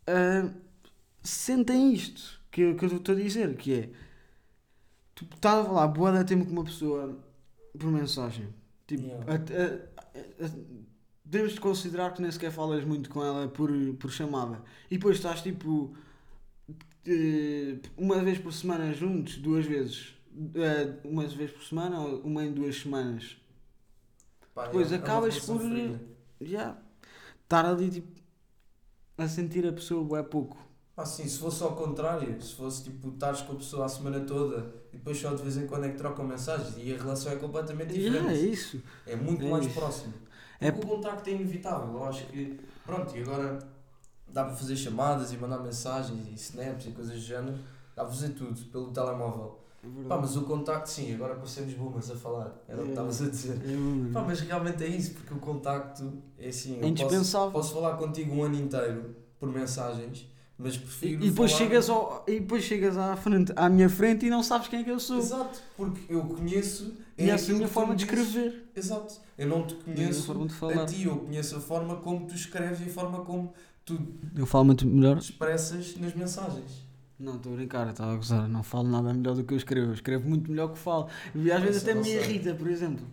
[0.08, 0.50] ah,
[1.22, 2.38] sentem isto.
[2.50, 3.90] Que que, eu estou a dizer, que é
[5.14, 7.18] tu estás a falar boa da tempo com uma pessoa
[7.78, 8.48] por mensagem.
[8.86, 9.32] Tipo, Yeah.
[9.32, 10.50] a- a- a-
[11.24, 14.62] devemos de considerar que nem sequer falas muito com ela por, por chamada.
[14.90, 15.94] E depois estás tipo
[17.96, 20.14] uma vez por semana juntos, duas vezes.
[20.54, 23.36] Eh, uma vez por semana ou uma em duas semanas.
[24.54, 25.98] Pá, Depois é- é acabas relação por-.
[26.46, 26.76] Já
[27.42, 28.17] estar ali tipo
[29.18, 30.56] a sentir a pessoa é pouco.
[30.96, 34.20] Ah, sim, se fosse ao contrário, se fosse tipo, estares com a pessoa a semana
[34.20, 37.30] toda e depois só de vez em quando é que trocam mensagens e a relação
[37.32, 38.28] é completamente diferente.
[38.30, 38.82] É isso.
[39.06, 39.74] É muito É mais isso.
[39.74, 40.14] próximo.
[40.60, 41.94] É Porque o contacto é inevitável.
[41.94, 43.60] Eu acho que, pronto, e agora
[44.26, 47.56] dá para fazer chamadas e mandar mensagens e snaps e coisas do género.
[47.94, 49.60] Dá para fazer tudo pelo telemóvel.
[50.04, 52.52] É Pá, mas o contacto, sim, agora parecemos boomers a falar.
[52.68, 53.56] Era o que estavas a dizer.
[53.56, 56.78] É, Pá, mas realmente é isso, porque o contacto é assim.
[56.80, 57.50] é indispensável.
[57.50, 61.24] Posso, posso falar contigo um ano inteiro por mensagens, mas E, prefiro.
[61.24, 64.42] e depois falar- chegas ao, e depois chegas à frente, à minha frente e não
[64.42, 65.18] sabes quem é que eu sou.
[65.18, 66.94] Exato, porque eu conheço.
[67.16, 68.70] E essa é a aquilo minha forma de escrever.
[68.76, 69.14] Exato.
[69.36, 72.84] Eu não te A conheço a ti, eu conheço a forma como tu escreves e
[72.88, 73.52] a forma como
[73.84, 73.98] tu
[74.36, 75.18] Eu falo muito melhor.
[75.18, 76.87] expressas nas mensagens.
[77.18, 78.48] Não, estou a brincar, estava a gozar.
[78.48, 79.88] Não falo nada melhor do que eu escrevo.
[79.88, 81.08] Eu escrevo muito melhor que falo.
[81.34, 83.04] E às vezes até me irrita, por exemplo.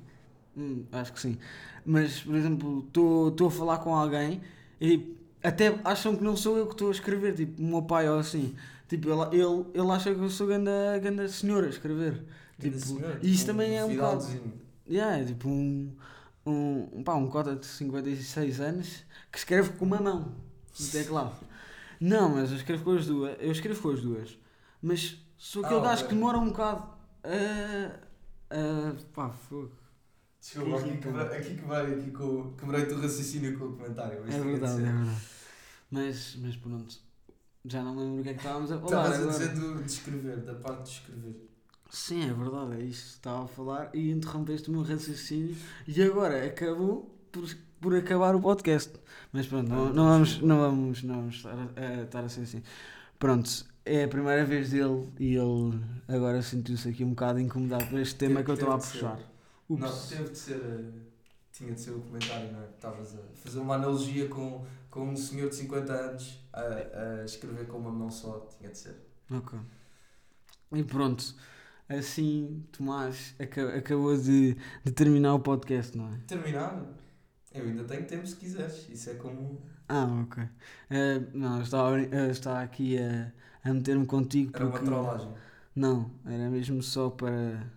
[0.56, 1.38] Hum, acho que sim.
[1.86, 4.42] Mas, por exemplo, estou a falar com alguém
[4.80, 7.34] e até acham que não sou eu que estou a escrever.
[7.36, 8.56] Tipo, o meu pai ou assim.
[8.88, 12.24] Tipo, ele, ele, ele acha que eu sou ganda, ganda senhora a escrever.
[12.60, 14.26] Tipo, Senhor, e isso um também é um bocado.
[14.88, 15.92] Yeah, é tipo um,
[16.46, 20.36] um, pá, um cota de 56 anos que escreve com uma mão
[20.80, 21.36] no teclado.
[22.08, 23.36] Não, mas eu escrevo com as duas.
[23.40, 24.38] Eu escrevo com as duas.
[24.82, 26.08] Mas sou aquele Ah, gajo ok.
[26.10, 26.90] que demora um bocado
[27.24, 28.56] a.
[28.56, 29.72] a pá, fogo.
[30.40, 34.22] Desculpa, aqui quebrei, aqui quebrei, aqui com, quebrei o raciocínio com o comentário.
[34.24, 34.88] mas É tinha de verdade, ser.
[34.88, 35.22] é verdade.
[35.92, 36.96] Mas, mas pronto.
[37.68, 39.06] Já não lembro o que é que estávamos a falar.
[39.10, 39.40] Estavas a agora.
[39.40, 41.50] dizer do, de escrever, da parte de escrever.
[41.90, 43.08] Sim, é verdade, é isso.
[43.16, 45.56] Estava a falar e interrompeste o meu raciocínio
[45.88, 47.44] e agora acabou por,
[47.82, 48.94] por acabar o podcast.
[49.32, 52.42] Mas pronto, não, não vamos, não vamos, não vamos estar, a, a- estar a ser
[52.42, 52.64] assim.
[53.20, 53.50] Pronto,
[53.86, 58.16] é a primeira vez dele e ele agora sentiu-se aqui um bocado incomodado por este
[58.16, 59.20] tema Teve- que eu estava a puxar.
[59.70, 59.82] Ups.
[59.82, 60.56] Não, teve de ser.
[60.62, 61.00] eh,
[61.52, 62.66] Tinha de ser o comentário, não é?
[62.66, 66.62] Estavas a fazer uma analogia com, com um senhor de 50 anos a,
[67.22, 68.48] a escrever com uma mão só.
[68.58, 68.96] Tinha de ser.
[69.32, 69.58] Ok.
[70.74, 71.24] E pronto,
[71.88, 76.18] assim Tomás aca- acabou de, de terminar o podcast, não é?
[76.28, 76.84] Terminar?
[77.56, 78.88] Eu ainda tenho tempo se quiseres.
[78.90, 79.62] Isso é como.
[79.88, 80.44] Ah, ok.
[80.90, 83.32] Eh, não, eu estava, eu estava aqui a,
[83.64, 84.86] a meter-me contigo Era uma porque.
[84.86, 85.30] trollagem.
[85.76, 87.70] Não, era mesmo só para,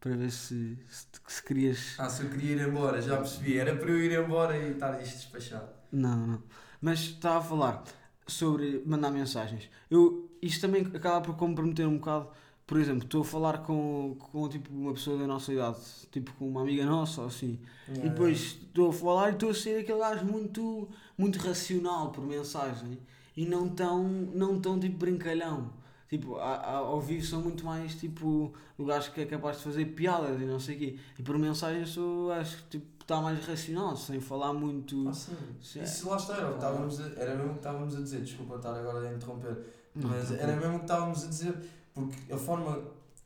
[0.00, 1.94] para ver se, se, se querias.
[1.98, 3.58] Ah, se eu queria ir embora, já percebi.
[3.58, 5.68] Era para eu ir embora e estar isto despachado.
[5.92, 6.42] Não, não.
[6.80, 7.84] Mas estava a falar
[8.26, 9.68] sobre mandar mensagens.
[9.90, 12.30] Eu, isto também acaba por comprometer um bocado.
[12.70, 15.80] Por exemplo, estou a falar com, com tipo, uma pessoa da nossa idade,
[16.12, 17.58] tipo com uma amiga nossa ou assim.
[17.88, 22.24] E depois estou a falar e estou a ser aquele gajo muito, muito racional por
[22.24, 22.96] mensagem
[23.36, 25.72] e não tão, não tão tipo brincalhão.
[26.08, 29.64] Tipo, a, a, ao vivo sou muito mais tipo o gajo que é capaz de
[29.64, 30.98] fazer piadas e não sei o quê.
[31.18, 35.08] E por mensagem sou, acho que tipo, está mais racional, sem falar muito.
[35.08, 35.36] Ah, sim.
[35.60, 35.82] Sim.
[35.82, 38.20] Isso lá está, era, estávamos a, era mesmo o que estávamos a dizer.
[38.20, 39.58] Desculpa estar agora a interromper.
[39.92, 41.54] Mas era mesmo o que estávamos a dizer,
[41.94, 42.78] porque a forma.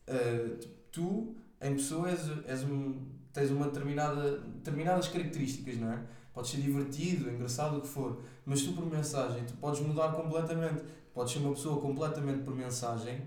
[0.07, 0.57] eh,
[0.93, 2.95] tu- em pessoa, és, és um,
[3.33, 6.03] tens uma determinada, determinadas características, não é?
[6.35, 10.83] Podes ser divertido, engraçado, o que for, mas tu, por mensagem, tu podes mudar completamente.
[11.15, 13.23] Podes ser uma pessoa completamente por mensagem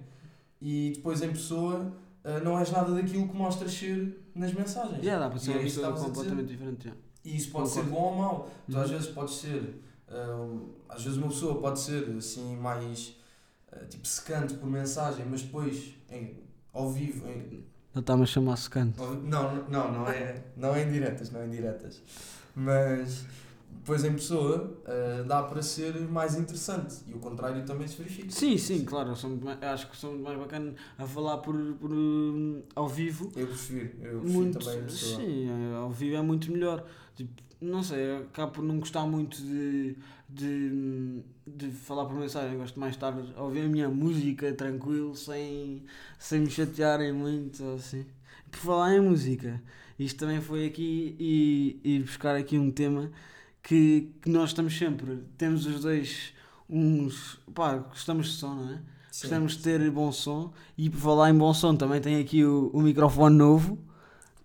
[0.61, 1.91] e depois, em pessoa,
[2.23, 5.01] eh, não és nada daquilo que mostras ser nas mensagens.
[5.03, 6.87] Yeah, dá para ser E é uma pessoa completamente diferente.
[6.87, 7.01] yeah.
[7.25, 7.89] E isso pode Concordo.
[7.89, 8.49] ser bom ou mau.
[8.69, 8.97] Tu às Uhum.
[8.97, 9.81] vezes podes ser.
[10.09, 13.16] hum, às vezes uma pessoa pode ser assim mais uh,
[13.85, 16.37] tipo secante por mensagem, mas depois em,
[16.73, 17.27] ao vivo.
[17.27, 18.99] Em, Ele está-me a chamar secante.
[18.99, 22.01] não, não, não é, não é em diretas, não é em diretas.
[22.55, 23.25] Mas
[23.69, 26.95] depois em pessoa uh, dá para ser mais interessante.
[27.07, 28.31] E o contrário também se verifica.
[28.31, 29.13] Sim, sim, claro.
[29.43, 33.31] Mais- acho que sou muito mais bacana a falar por, por, hum, ao vivo.
[33.35, 35.21] Eu prefiro, eu prefiro muito, também em pessoa.
[35.21, 36.83] sim, ao vivo é muito melhor.
[37.15, 39.95] Tipo, não sei, acabo por não gostar muito de,
[40.29, 42.57] de, de falar por mensagem.
[42.57, 45.83] Gosto mais de estar a ouvir a minha música tranquilo, sem,
[46.19, 48.05] sem me chatearem muito, assim.
[48.51, 49.61] Por falar em música,
[49.99, 53.11] isto também foi aqui e, e buscar aqui um tema
[53.63, 56.33] que, que nós estamos sempre, temos os dois
[56.69, 58.81] uns, pá, gostamos de som, não é?
[59.11, 59.27] Sim.
[59.27, 62.69] Gostamos de ter bom som e por falar em bom som também tem aqui o,
[62.73, 63.77] o microfone novo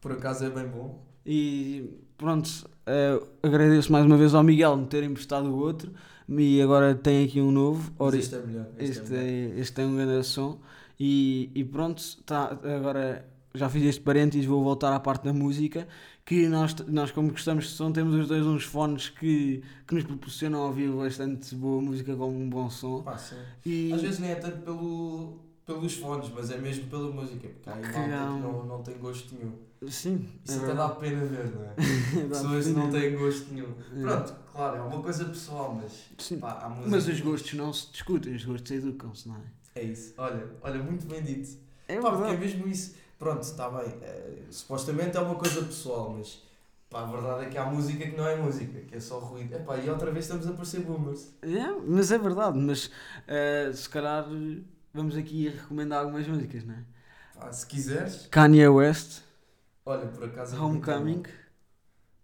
[0.00, 1.04] Por acaso é bem bom.
[1.24, 1.90] e
[2.22, 2.48] pronto,
[2.86, 5.92] eh, agradeço mais uma vez ao Miguel me ter emprestado o outro
[6.28, 7.92] e agora tem aqui um novo.
[7.98, 8.66] Ori- este é melhor.
[8.78, 9.56] Este, Este, é melhor.
[9.56, 10.58] é, este tem um grande som
[10.98, 15.86] e, e pronto, tá, agora já fiz este parênteses, vou voltar à parte da música,
[16.24, 20.04] que nós, nós como gostamos de som, temos os dois uns fones que, que nos
[20.04, 23.04] proporcionam ouvir bastante boa música com um bom som.
[23.18, 23.36] Sim.
[23.66, 27.48] E Às vezes nem é tanto pelo, pelos fones, mas é mesmo pela música.
[27.48, 29.52] Porque há aí Que malta que não, não tem gosto nenhum.
[29.88, 31.00] Sim, Isso é até dá verdade.
[31.00, 31.74] pena ver, não é?
[32.28, 33.74] Pessoas que não têm gosto nenhum.
[33.96, 34.02] É.
[34.02, 36.38] Pronto, claro, é uma coisa pessoal, mas Sim.
[36.38, 36.88] pá, há música.
[36.90, 39.40] Mas os gostos não se discutem, os gostos educam-se, não é?
[39.80, 40.14] É isso.
[40.18, 41.56] Olha, olha, muito bem dito.
[41.88, 42.46] É Pá, porque é verdade.
[42.46, 42.94] mesmo isso.
[43.18, 43.94] Pronto, está bem.
[44.02, 46.42] eh, supostamente é uma coisa pessoal, mas
[46.90, 49.54] pá, a verdade é que há música que não é música, que é só ruído.
[49.54, 51.28] Epá, e outra vez estamos a parecer boomers.
[51.40, 52.90] É, mas é verdade, mas
[53.28, 54.26] eh, se calhar
[54.92, 56.84] vamos aqui recomendar algumas músicas, não é?
[57.38, 59.20] Pá, se quiseres, Kanye West,
[59.84, 60.56] olha, por acaso.
[60.56, 61.22] é Homecoming.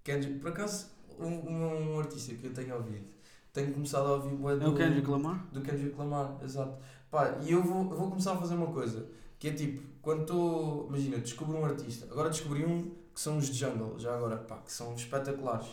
[0.04, 0.86] Kendrick, por acaso,
[1.18, 3.06] um, um, um artista que eu tenho ouvido,
[3.52, 5.46] tenho começado a ouvir bué É do, o Kendrick Lamar?
[5.52, 6.78] do Kendrick Lamar, exato.
[7.10, 9.06] Pá, e eu vou, eu vou começar a fazer uma coisa,
[9.38, 13.46] que é tipo, quando estou, imagina, descubro um artista, agora descobri um que são os
[13.46, 15.68] Jungle, já agora, pá, que são espetaculares.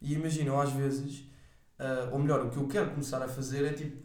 [0.00, 1.24] E imagina, eu às vezes,
[1.78, 3.96] ah, ou melhor, o que eu quero começar a fazer é tipo,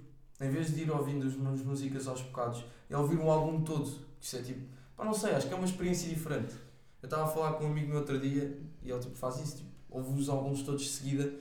[0.41, 3.89] em vez de ir ouvindo as minhas músicas aos bocados, é ouvir um álbum todo.
[4.21, 4.62] Isso é tipo,
[4.95, 6.53] pá, não sei, acho que é uma experiência diferente.
[7.01, 9.57] Eu estava a falar com um amigo meu outro dia e ele tipo, faz isso,
[9.57, 11.33] tipo, ouve os álbuns todos de seguida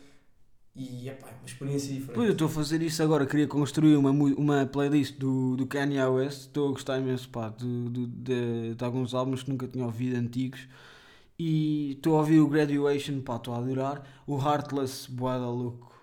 [0.75, 2.13] e é pá, é uma experiência diferente.
[2.13, 6.03] Pois eu estou a fazer isso agora, queria construir uma, uma playlist do, do Kanye
[6.05, 9.85] West, estou a gostar imenso pá, do, do- de, de alguns álbuns que nunca tinha
[9.85, 10.67] ouvido, antigos,
[11.39, 15.95] e estou a ouvir o Graduation, pá, estou a adorar, o Heartless, boada louco,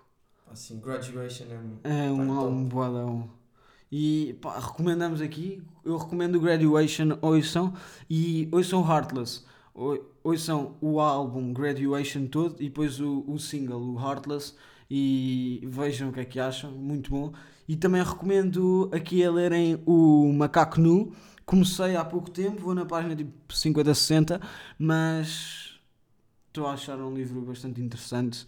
[0.46, 1.44] Assim, Graduation
[1.84, 2.38] é, é um Pá, top.
[2.38, 3.28] álbum boada bom.
[3.90, 7.72] E pá, recomendamos aqui, eu recomendo o Graduation, ouçam,
[8.10, 9.44] e ouçam Heartless,
[9.74, 14.54] Ou- ouçam o álbum Graduation todo, e depois o, o single, o Heartless,
[14.90, 17.32] e vejam o que é que acham, muito bom.
[17.68, 21.12] E também recomendo aqui a lerem o Macaco Nu.
[21.44, 24.40] Comecei há pouco tempo, vou na página tipo 50, 60,
[24.78, 25.78] mas
[26.48, 28.46] estou a achar um livro bastante interessante.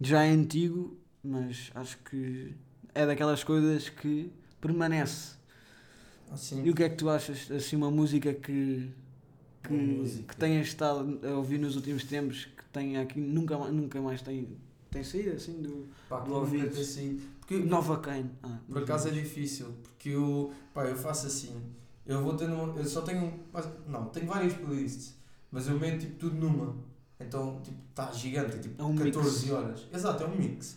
[0.00, 2.54] Já é antigo, mas acho que
[2.94, 5.34] é daquelas coisas que permanece.
[6.30, 7.50] assim, E o que é que tu achas?
[7.50, 8.90] Assim, uma música que,
[9.62, 10.32] que, música.
[10.32, 14.48] que tenhas estado a ouvir nos últimos tempos, que tenha aqui, nunca, nunca mais tem,
[14.90, 15.86] tem saído assim do.
[16.08, 16.70] pá, do nunca ouvido.
[16.74, 17.20] ter saído.
[17.40, 18.30] Porque Nova Kane.
[18.42, 21.60] Ah, por acaso é difícil, porque eu, pá, eu faço assim,
[22.06, 23.40] eu vou tendo, uma- eu só tenho,
[23.86, 25.14] não, tenho várias playlists,
[25.50, 26.74] mas eu meto tipo tudo numa.
[27.20, 29.50] Então, tipo, está gigante, é tipo É um 14 mix.
[29.52, 29.86] horas.
[29.92, 30.76] Exato, é um mix.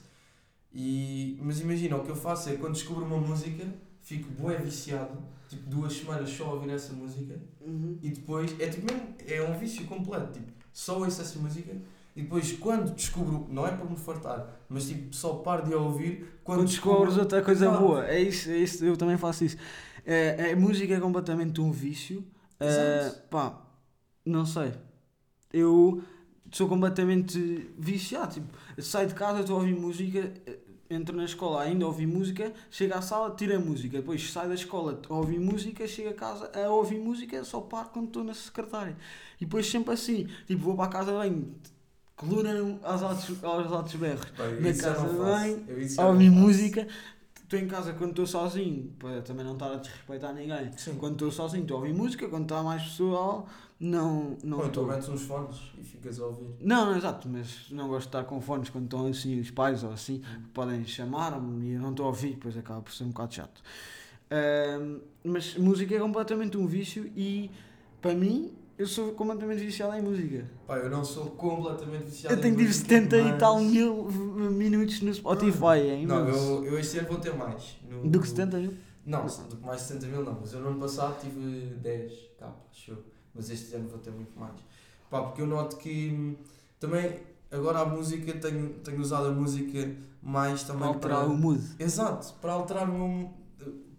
[0.75, 3.63] E, mas imagina, o que eu faço é quando descubro uma música,
[4.01, 7.97] fico bué viciado, tipo duas semanas só a ouvir essa música, Uhum.
[8.01, 11.71] e depois, é tipo mesmo, é um vício completo, tipo, só ouço essa música,
[12.15, 15.77] e depois quando descubro, não é por me fartar, mas tipo, só paro de a
[15.77, 17.81] ouvir quando, Quando descobres outra coisa Exato.
[17.81, 19.57] boa, é isso, é isso, eu também faço isso.
[20.05, 22.23] É, a música é completamente um vício.
[22.59, 23.27] É, Exato.
[23.29, 23.61] pá,
[24.25, 24.71] não sei.
[25.51, 26.03] Eu
[26.51, 27.37] sou completamente
[27.77, 28.35] viciado.
[28.35, 28.47] Tipo,
[28.81, 30.31] saio de casa, estou a ouvir música,
[30.89, 34.49] entro na escola ainda a ouvir música, chego à sala, tiro a música, depois saio
[34.49, 38.23] da escola a ouvir música, chego a casa a ouvir música, só paro quando estou
[38.23, 38.95] na secretária.
[39.39, 41.55] E depois sempre assim, tipo, vou para a casa bem,
[42.15, 44.25] coluna aos altos, aos altos berros
[44.59, 45.65] na casa bem,
[45.97, 46.39] a ouvir faço.
[46.39, 46.87] música.
[47.43, 50.71] Estou em casa quando estou sozinho, para também não estar a desrespeitar ninguém.
[50.75, 50.95] Sim.
[50.95, 52.27] Quando estou sozinho, estou a ouvir música.
[52.27, 53.47] Quando está mais pessoal,
[53.79, 56.55] não não Ou então metes uns fones e ficas a ouvir.
[56.61, 59.83] Não, não, exato, mas não gosto de estar com fones quando estão assim os pais
[59.83, 63.03] ou assim, que podem chamar-me e eu não estou a ouvir, depois acaba por ser
[63.03, 63.61] um bocado chato.
[64.31, 67.51] Ahm, mas música é completamente um vício e
[68.01, 70.49] para mim eu sou completamente viciado em música.
[70.67, 74.05] Pá, eu não sou completamente viciado Eu tenho música, 70 e mas- tal mil
[74.51, 76.39] minutos no Spotify, é Não, imenso.
[76.39, 77.75] eu, eu este ano vou ter mais.
[77.89, 78.73] No- Do que 70 mil?
[79.05, 82.11] Não, do que mais de 70 mil não, mas eu no ano passado tive 10
[82.39, 83.14] cá, acho eu.
[83.35, 84.55] Mas este ano vou ter muito mais.
[85.09, 86.35] Pá, porque eu noto que hum,
[86.79, 87.19] também
[87.51, 91.61] agora a música, tenho, tenho usado a música mais também Para alterar o mood.
[91.79, 93.29] Exato, para alterar o meu.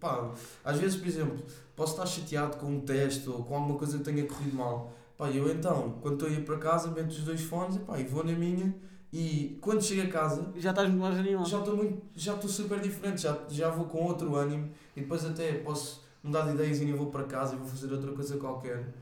[0.01, 0.31] Pá,
[0.64, 1.38] às vezes, por exemplo,
[1.75, 4.92] posso estar chateado com um teste ou com alguma coisa que tenha corrido mal.
[5.16, 7.99] Pá, eu então, quando estou a ir para casa, meto os dois fones e, pá,
[7.99, 8.75] e vou na minha.
[9.12, 11.49] E quando chego a casa, Já estás muito mais animado.
[11.49, 15.25] já estou muito, já estou super diferente, já, já vou com outro ânimo e depois
[15.25, 18.92] até posso mudar de ideias e vou para casa e vou fazer outra coisa qualquer.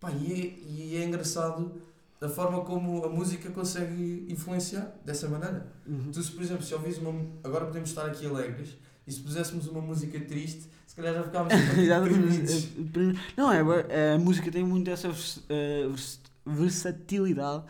[0.00, 1.72] Pá, e, é, e é engraçado
[2.20, 5.66] a forma como a música consegue influenciar dessa maneira.
[5.86, 6.10] Uhum.
[6.12, 7.14] Tu, se, por exemplo, se ouvires uma.
[7.44, 11.54] Agora podemos estar aqui alegres e se puséssemos uma música triste, se calhar já ficávamos
[11.74, 12.64] deprimidos.
[12.64, 13.20] deprimidos.
[13.36, 17.64] não, é, bué- a música tem muito essa vers- eh, vers- versatilidade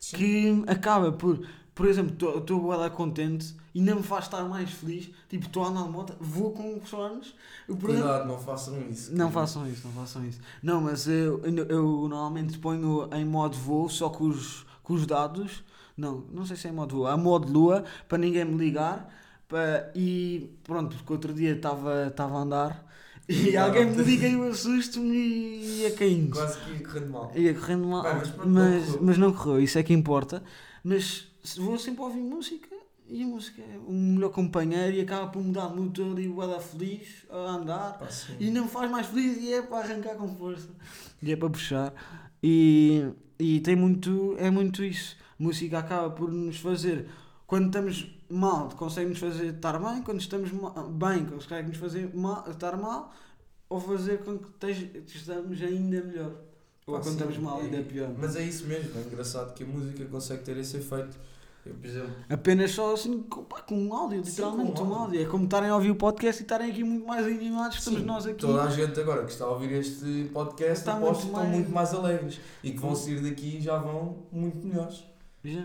[0.00, 0.16] Sim.
[0.16, 4.70] que acaba por, por exemplo, estou a dar contente e não me faz estar mais
[4.70, 5.10] feliz.
[5.28, 7.34] Tipo, estou a andar de moto, vou com os fones.
[7.66, 9.14] Cuidado, não façam isso.
[9.14, 10.40] Não façam isso, não façam isso.
[10.62, 15.06] Não, mas eu, eu, eu normalmente ponho em modo voo só com os, com os
[15.06, 15.64] dados.
[15.96, 19.12] Não, não sei se é em modo voo, a modo lua, para ninguém me ligar.
[19.48, 22.84] Para, e pronto, porque outro dia estava a andar
[23.28, 23.94] e E alguém não.
[23.94, 26.30] me liga e eu assusto-me e ia caindo.
[26.30, 27.32] Quase que ia correndo mal.
[27.34, 29.02] Ia correndo mal, Bem, mas não mas, correu.
[29.02, 30.42] mas não correu, isso é que importa.
[30.82, 32.74] Mas vou sempre ouvir música
[33.08, 36.46] e a música é o melhor companheiro e acaba por mudar de motor e o
[36.46, 37.98] dar feliz a andar.
[37.98, 38.08] Pá.
[38.40, 40.68] E não me faz mais feliz e é para arrancar com força.
[41.22, 41.92] E é para puxar.
[42.42, 43.06] E,
[43.38, 45.16] e tem muito, é muito isso.
[45.38, 47.08] Música acaba por nos fazer,
[47.46, 52.76] quando estamos mal, consegue-nos fazer estar bem, quando estamos ma- bem, consegue-nos fazer mal, estar
[52.76, 53.12] mal,
[53.68, 56.32] ou fazer com que esteja- estejamos ainda melhor.
[56.86, 58.10] Ou Pá, quando sim, estamos mal, é- ainda pior.
[58.18, 61.18] Mas é isso mesmo, é engraçado que a música consegue ter esse efeito.
[61.66, 64.82] Eu, por exemplo, Apenas só assim, com, pá, com um áudio, Sim, literalmente, com um
[64.88, 64.98] áudio.
[65.02, 65.22] áudio.
[65.22, 68.06] É como estarem a ouvir o podcast e estarem aqui muito mais animados, estamos sim,
[68.06, 68.38] nós aqui.
[68.38, 71.42] toda a gente agora que está a ouvir este podcast Está aposto muito que estão
[71.42, 75.04] mais- muito mais alegres e que vão sair daqui e já vão muito melhores.
[75.42, 75.64] Já.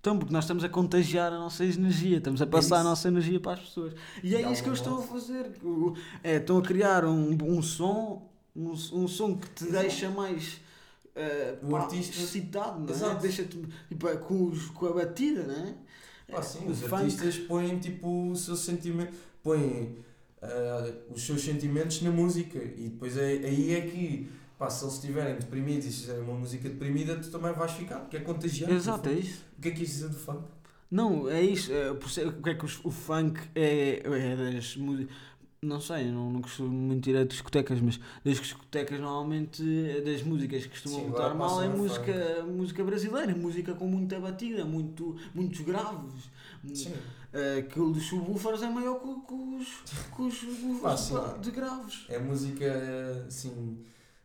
[0.00, 2.88] Então, porque nós estamos a contagiar a nossa energia, estamos a passar a isso.
[2.88, 3.94] nossa energia para as pessoas.
[4.22, 5.50] E é De isso que eu algum estou a fazer.
[5.62, 10.60] O- É, estão a criar um, um som, um, um som que te deixa mais
[11.14, 12.92] eh, O pá, artista- excitado, não é?
[12.92, 13.20] Exato.
[13.22, 15.74] Deixa-te tipo, é, com, os- com a batida, não é?
[16.42, 19.98] Sim, o os funk- artistas põem tipo o seu sentimento, põem
[20.42, 24.94] ah, os seus sentimentos na música e depois é, aí é que pá, se eles
[24.94, 28.72] estiverem deprimidos e se fizerem uma música deprimida, tu também vais ficar, porque é contagiante.
[28.72, 29.42] Exato, é isso.
[29.58, 30.42] O que é que ias dizer do funk?
[30.90, 31.72] Não, é isso.
[31.72, 31.96] É, o
[32.42, 35.14] que é que os- o funk é, é das músicas.
[35.64, 40.22] Não sei, não, não costumo muito ir a discotecas, mas das discotecas normalmente é das
[40.22, 45.16] músicas que costumam Sim, botar mal é música, música brasileira, música com muita batida, muito,
[45.34, 46.30] muitos graves.
[46.72, 46.92] Sim.
[47.32, 49.68] Eh, Aquilo dos subwoofers é maior que, que os,
[50.14, 52.04] que os Ah, de graves.
[52.08, 53.78] É música assim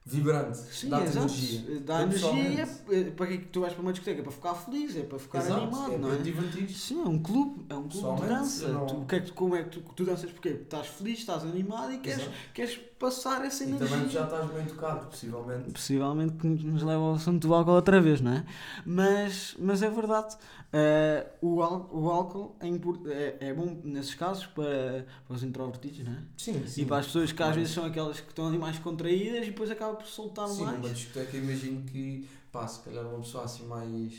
[0.06, 1.80] vibrante, dá-te energia.
[1.82, 4.20] Dá energia e é, é para que é que tu vais para uma discoteca?
[4.22, 6.18] É para ficar feliz, é para ficar Exato, animado, é não é?
[6.18, 6.70] divertir.
[6.70, 8.68] Sim, é um clube, é um clube de dança.
[8.70, 10.32] não- Tu, que é que, como é que tu, tu danças?
[10.32, 12.38] Porque estás feliz, estás animado e queres, Exato.
[12.54, 13.88] queres passar essa E energia.
[13.88, 15.72] também tu já estás bem tocado, possivelmente.
[15.72, 18.46] Possivelmente que nos leva ao assunto do álcool outra vez, não é?
[18.86, 20.36] Mas, mas é verdade.
[20.72, 22.68] Eh, o, ál- o álcool é,
[23.40, 26.24] é, é bom nesses casos para, para os introvertidos, não é?
[26.38, 26.82] Sim, sim.
[26.84, 29.52] E para as pessoas que às vezes são aquelas que estão ali mais contraídas e
[29.52, 30.78] depois acaba por soltar Sim, mais.
[30.80, 34.14] numa discoteca imagino que, pá, se calhar uma pessoa assim mais,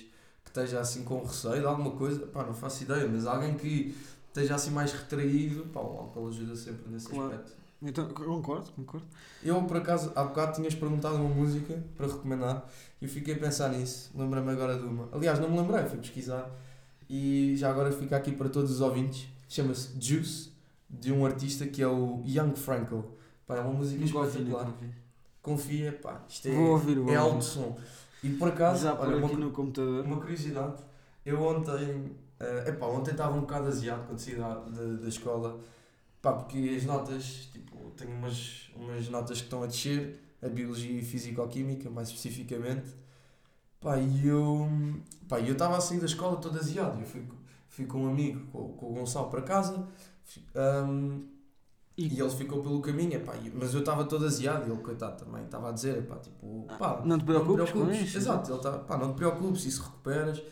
[0.44, 3.94] que esteja assim com receio de alguma coisa, pá, não faço ideia, mas alguém que
[4.28, 7.34] esteja assim mais retraído, pá, o álcool ajuda sempre nesse Claro.
[7.34, 7.59] aspecto.
[7.82, 9.06] Então, concordo, concordo.
[9.42, 12.68] Eu, por acaso, há bocado tinhas perguntado uma música para recomendar
[13.00, 15.08] e eu fiquei a pensar nisso, lembrei-me agora de uma.
[15.12, 16.50] Aliás, não me lembrei, fui pesquisar
[17.08, 20.50] e já agora fica aqui para todos os ouvintes, chama-se Juice,
[20.88, 23.04] de um artista que é o Young Franco.
[23.46, 24.66] Pá, é uma música ouvi, espetacular.
[24.66, 24.90] ouvi.
[25.42, 27.78] Confia, pá, isto é, Vou ouvir, vou é alto som.
[28.22, 30.04] E por acaso, Já olha, uma, aqui no computador.
[30.04, 30.82] uma curiosidade,
[31.24, 35.58] eu ontem, eh, epá, ontem estava um bocado aziado quando saí da, da, da escola,
[36.20, 40.98] pá, porque as notas, tipo, tenho umas, umas notas que estão a descer, a Biologia
[41.00, 42.90] e Físico-Química, mais especificamente,
[43.80, 44.68] pá, e eu,
[45.52, 47.24] estava a sair da escola todo aziado, eu fui,
[47.68, 49.86] fui com um amigo, com, com o Gonçalo para casa,
[50.54, 51.22] ahm,
[51.96, 55.22] E- e ele ficou pelo caminho, epá, mas eu estava todo aziado e ele, coitado,
[55.24, 58.08] também estava a dizer, epá, tipo, pá, Não te preocupes com preocupes.
[58.08, 58.16] isso.
[58.18, 60.42] Exato, ele tá, pá, não te preocupes, isso recuperas.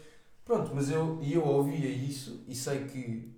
[0.44, 3.34] Pronto, mas eu, e eu ouvia isso e sei que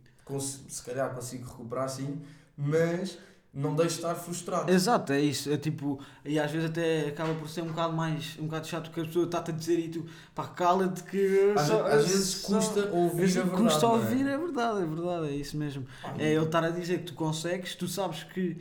[0.68, 2.20] se calhar consigo recuperar sim,
[2.56, 3.18] mas
[3.52, 4.70] não deixo de estar frustrado.
[4.70, 5.50] Exato, é isso.
[5.52, 8.90] É tipo, e às vezes até acaba por ser um bocado mais, um bocado chato
[8.92, 11.52] que a pessoa está-te a dizer e tu, pá, cala-te que.
[11.56, 13.62] Às, só- às vezes só- custa ouvir a vezes verdade.
[13.62, 13.88] custa é?
[13.88, 15.84] ouvir, é verdade, é verdade, é isso mesmo.
[16.00, 18.56] Pá, É ele estar a dizer que tu consegues, tu sabes que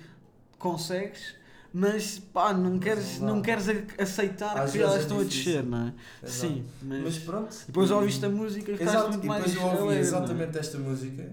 [0.58, 1.36] consegues,
[1.71, 3.65] mas pá, não queres, não queres
[3.97, 5.93] aceitar Às que elas é estão a descer, não é?
[6.23, 6.32] Exato.
[6.54, 7.56] Sim, mas, Mas pronto.
[7.67, 9.99] depois ouviste a música e ficaste muito e mais depois eu ouvi é?
[9.99, 11.30] exatamente esta música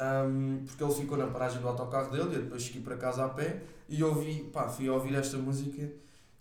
[0.00, 3.24] ahm, porque ele ficou na paragem do autocarro dele e eu depois cheguei para casa
[3.24, 5.88] a pé e ouvi, pá, fui ouvir esta música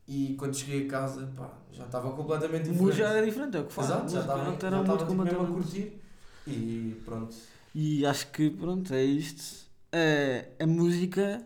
[0.08, 2.98] e quando cheguei a casa, pá, já estava completamente diferente.
[2.98, 3.90] já era diferente, é o que faz.
[3.90, 6.02] Exato, já estava, não já estava muito tipo, mesmo a curtir
[6.48, 7.36] e pronto.
[7.76, 9.68] E acho que pronto, é isto.
[9.92, 11.44] É, a música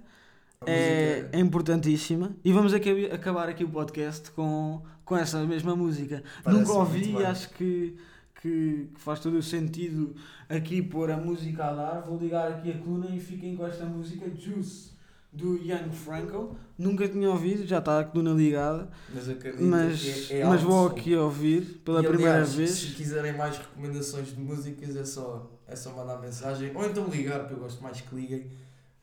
[0.62, 5.44] A é, música é importantíssima e vamos aqui- acabar aqui o podcast com, com essa
[5.46, 6.24] mesma música.
[6.44, 7.98] Parece Nunca ouvi muito e acho que,
[8.44, 10.14] que, que faz todo o sentido
[10.50, 12.02] aqui pôr a música a dar.
[12.02, 14.92] Vou ligar aqui a coluna e fiquem com esta música Juice
[15.32, 16.54] do Young Franco.
[16.78, 18.90] Nunca tinha ouvido, já está a coluna ligada.
[19.14, 22.72] Mas acredito Mas, é, é mas vou aqui ouvir pela E, primeira aliás, vez.
[22.72, 26.76] Se quiserem mais recomendações de músicas, é só, é só mandar mensagem.
[26.76, 28.52] Ou então ligar, porque eu gosto mais que liguem.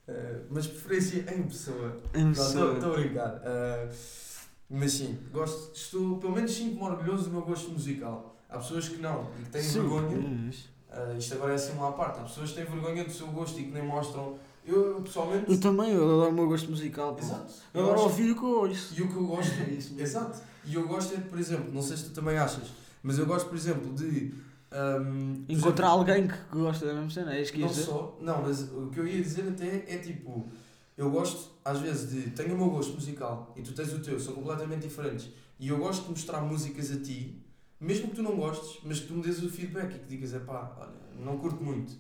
[0.07, 1.97] Uh, mas preferência em pessoa.
[2.15, 2.95] Em Estou pessoa.
[2.95, 3.37] a brincar.
[3.37, 3.95] Uh,
[4.69, 8.37] mas sim, gosto, estou, pelo menos sinto-me orgulhoso do meu gosto musical.
[8.51, 10.19] Há pessoas que não e que têm Sim, vergonha.
[10.19, 12.19] Uh, isto agora é assim uma à parte.
[12.21, 14.37] Há pessoas que têm vergonha do seu gosto e que nem mostram.
[14.67, 15.51] Eu, eu, pessoalmente.
[15.51, 17.15] Eu também, eu adoro o meu gosto musical.
[17.15, 17.21] pô.
[17.23, 17.53] Exato.
[17.73, 18.95] Eu Eu adoro ouvir o que eu ouço.
[18.99, 19.53] E o que eu gosto.
[19.53, 20.01] É isso mesmo.
[20.01, 20.41] Exato.
[20.65, 22.69] E eu gosto é, por exemplo, não sei se tu também achas,
[23.03, 24.35] mas eu gosto, por exemplo, de.
[24.73, 27.83] um, Encontrar exemplo, alguém que gosta da mesma cena, é isso que Não dizer?
[27.85, 28.19] só.
[28.21, 30.49] Não, mas o que eu ia dizer até é tipo.
[30.99, 32.31] Eu gosto, às vezes, de.
[32.33, 35.31] Tenho o meu gosto musical e tu tens o teu, são completamente diferentes.
[35.59, 37.41] E eu gosto de mostrar músicas a ti,
[37.81, 40.35] mesmo que tu não gostes, mas que tu me dês o feedback e que digas,
[40.35, 41.93] é pá, olha, não curto muito.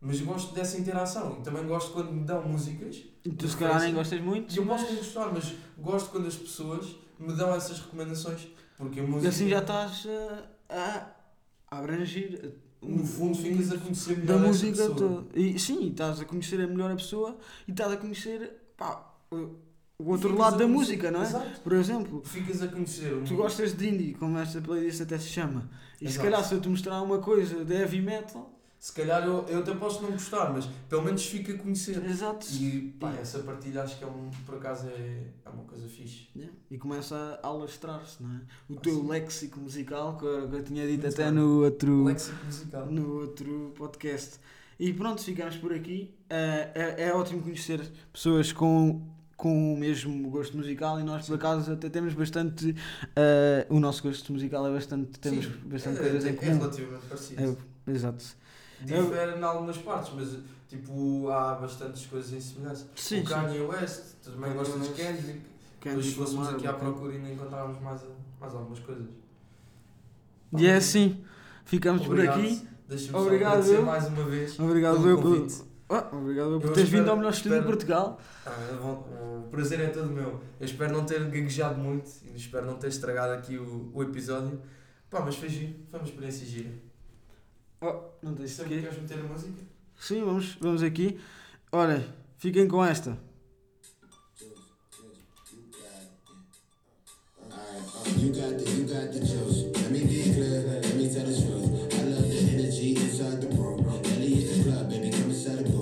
[0.00, 3.78] Mas gosto dessa interação e também gosto quando me dão músicas E tu se calhar
[3.80, 7.34] nem gostas muito, e eu posso mas não gostar, mas gosto quando as pessoas me
[7.34, 8.48] dão essas recomendações.
[8.78, 9.28] Porque a e música.
[9.28, 10.06] assim já estás
[10.70, 11.12] a,
[11.68, 14.94] a abrangir No fundo, ficas a conhecer melhor da essa música pessoa.
[14.96, 15.38] toda.
[15.38, 17.36] E sim, estás a conhecer a melhor a pessoa
[17.68, 19.56] e estás a conhecer pá, o
[20.00, 21.24] o outro Ficas lado da música, não é?
[21.24, 21.60] Exato.
[21.60, 23.14] Por exemplo, Ficas a conhecer.
[23.14, 25.68] um- tu gostas de indie, como esta playlist até se chama.
[26.00, 26.24] E se Exato.
[26.24, 29.74] calhar se eu te mostrar uma coisa de heavy metal, Se calhar eu, eu até
[29.74, 32.02] posso não gostar, mas pelo menos fica a conhecer.
[32.02, 32.46] exato.
[32.50, 36.28] E pá, essa partilha acho que é um, por acaso é, é uma coisa fixe.
[36.34, 36.56] Yeah.
[36.70, 38.40] E começa a alastrar-se, não é?
[38.70, 39.06] O Ah, teu sim.
[39.06, 41.32] léxico musical, que eu, que eu tinha dito Muito até bem.
[41.34, 42.86] no outro, Léxico musical.
[42.86, 44.38] no outro podcast.
[44.78, 46.14] E pronto, ficamos por aqui.
[46.30, 49.02] Eh, é, é ótimo conhecer pessoas com,
[49.40, 52.76] com o mesmo gosto musical e nós, por acaso, até temos bastante.
[53.16, 55.18] eh, o nosso gosto musical é bastante.
[55.18, 56.58] Temos Sim, bastante é, coisas é, em é comum.
[56.58, 57.58] relativamente parecido.
[57.86, 58.24] É, exato.
[58.82, 60.36] Difere em algumas partes, mas
[60.68, 62.86] tipo, há bastantes coisas em semelhança.
[62.94, 63.24] Sim, o sim.
[63.24, 64.94] Kanye West, também Kanye gostas de.
[64.94, 65.40] Kendrick.
[65.80, 68.02] Kendrick Depois fôssemos aqui à procura e ainda encontrávamos mais,
[68.38, 69.06] mais algumas coisas.
[70.58, 71.24] E é assim.
[71.64, 72.34] Ficamos Obrigado.
[72.36, 72.68] por aqui.
[72.86, 73.86] Deixa-me Obrigado, só eu.
[73.86, 74.60] mais uma vez.
[74.60, 75.69] Obrigado pelo eu convite.
[75.92, 78.20] Ah, obrigado por teres espero- vindo ao melhor estúdio de Portugal.
[78.46, 80.40] Ah, bom, o prazer é todo meu.
[80.60, 84.62] Eu espero não ter gaguejado muito e espero não ter estragado aqui o, o episódio.
[85.10, 86.70] Pá, mas foi giro, foi uma experiência gira.
[87.80, 88.82] Oh, não tens Sempre aqui.
[88.84, 89.62] queres meter a música?
[89.98, 91.18] Sim, vamos, vamos aqui.
[91.72, 92.06] Olhem,
[92.38, 93.18] fiquem com esta.
[98.16, 99.39] You got the, you got the.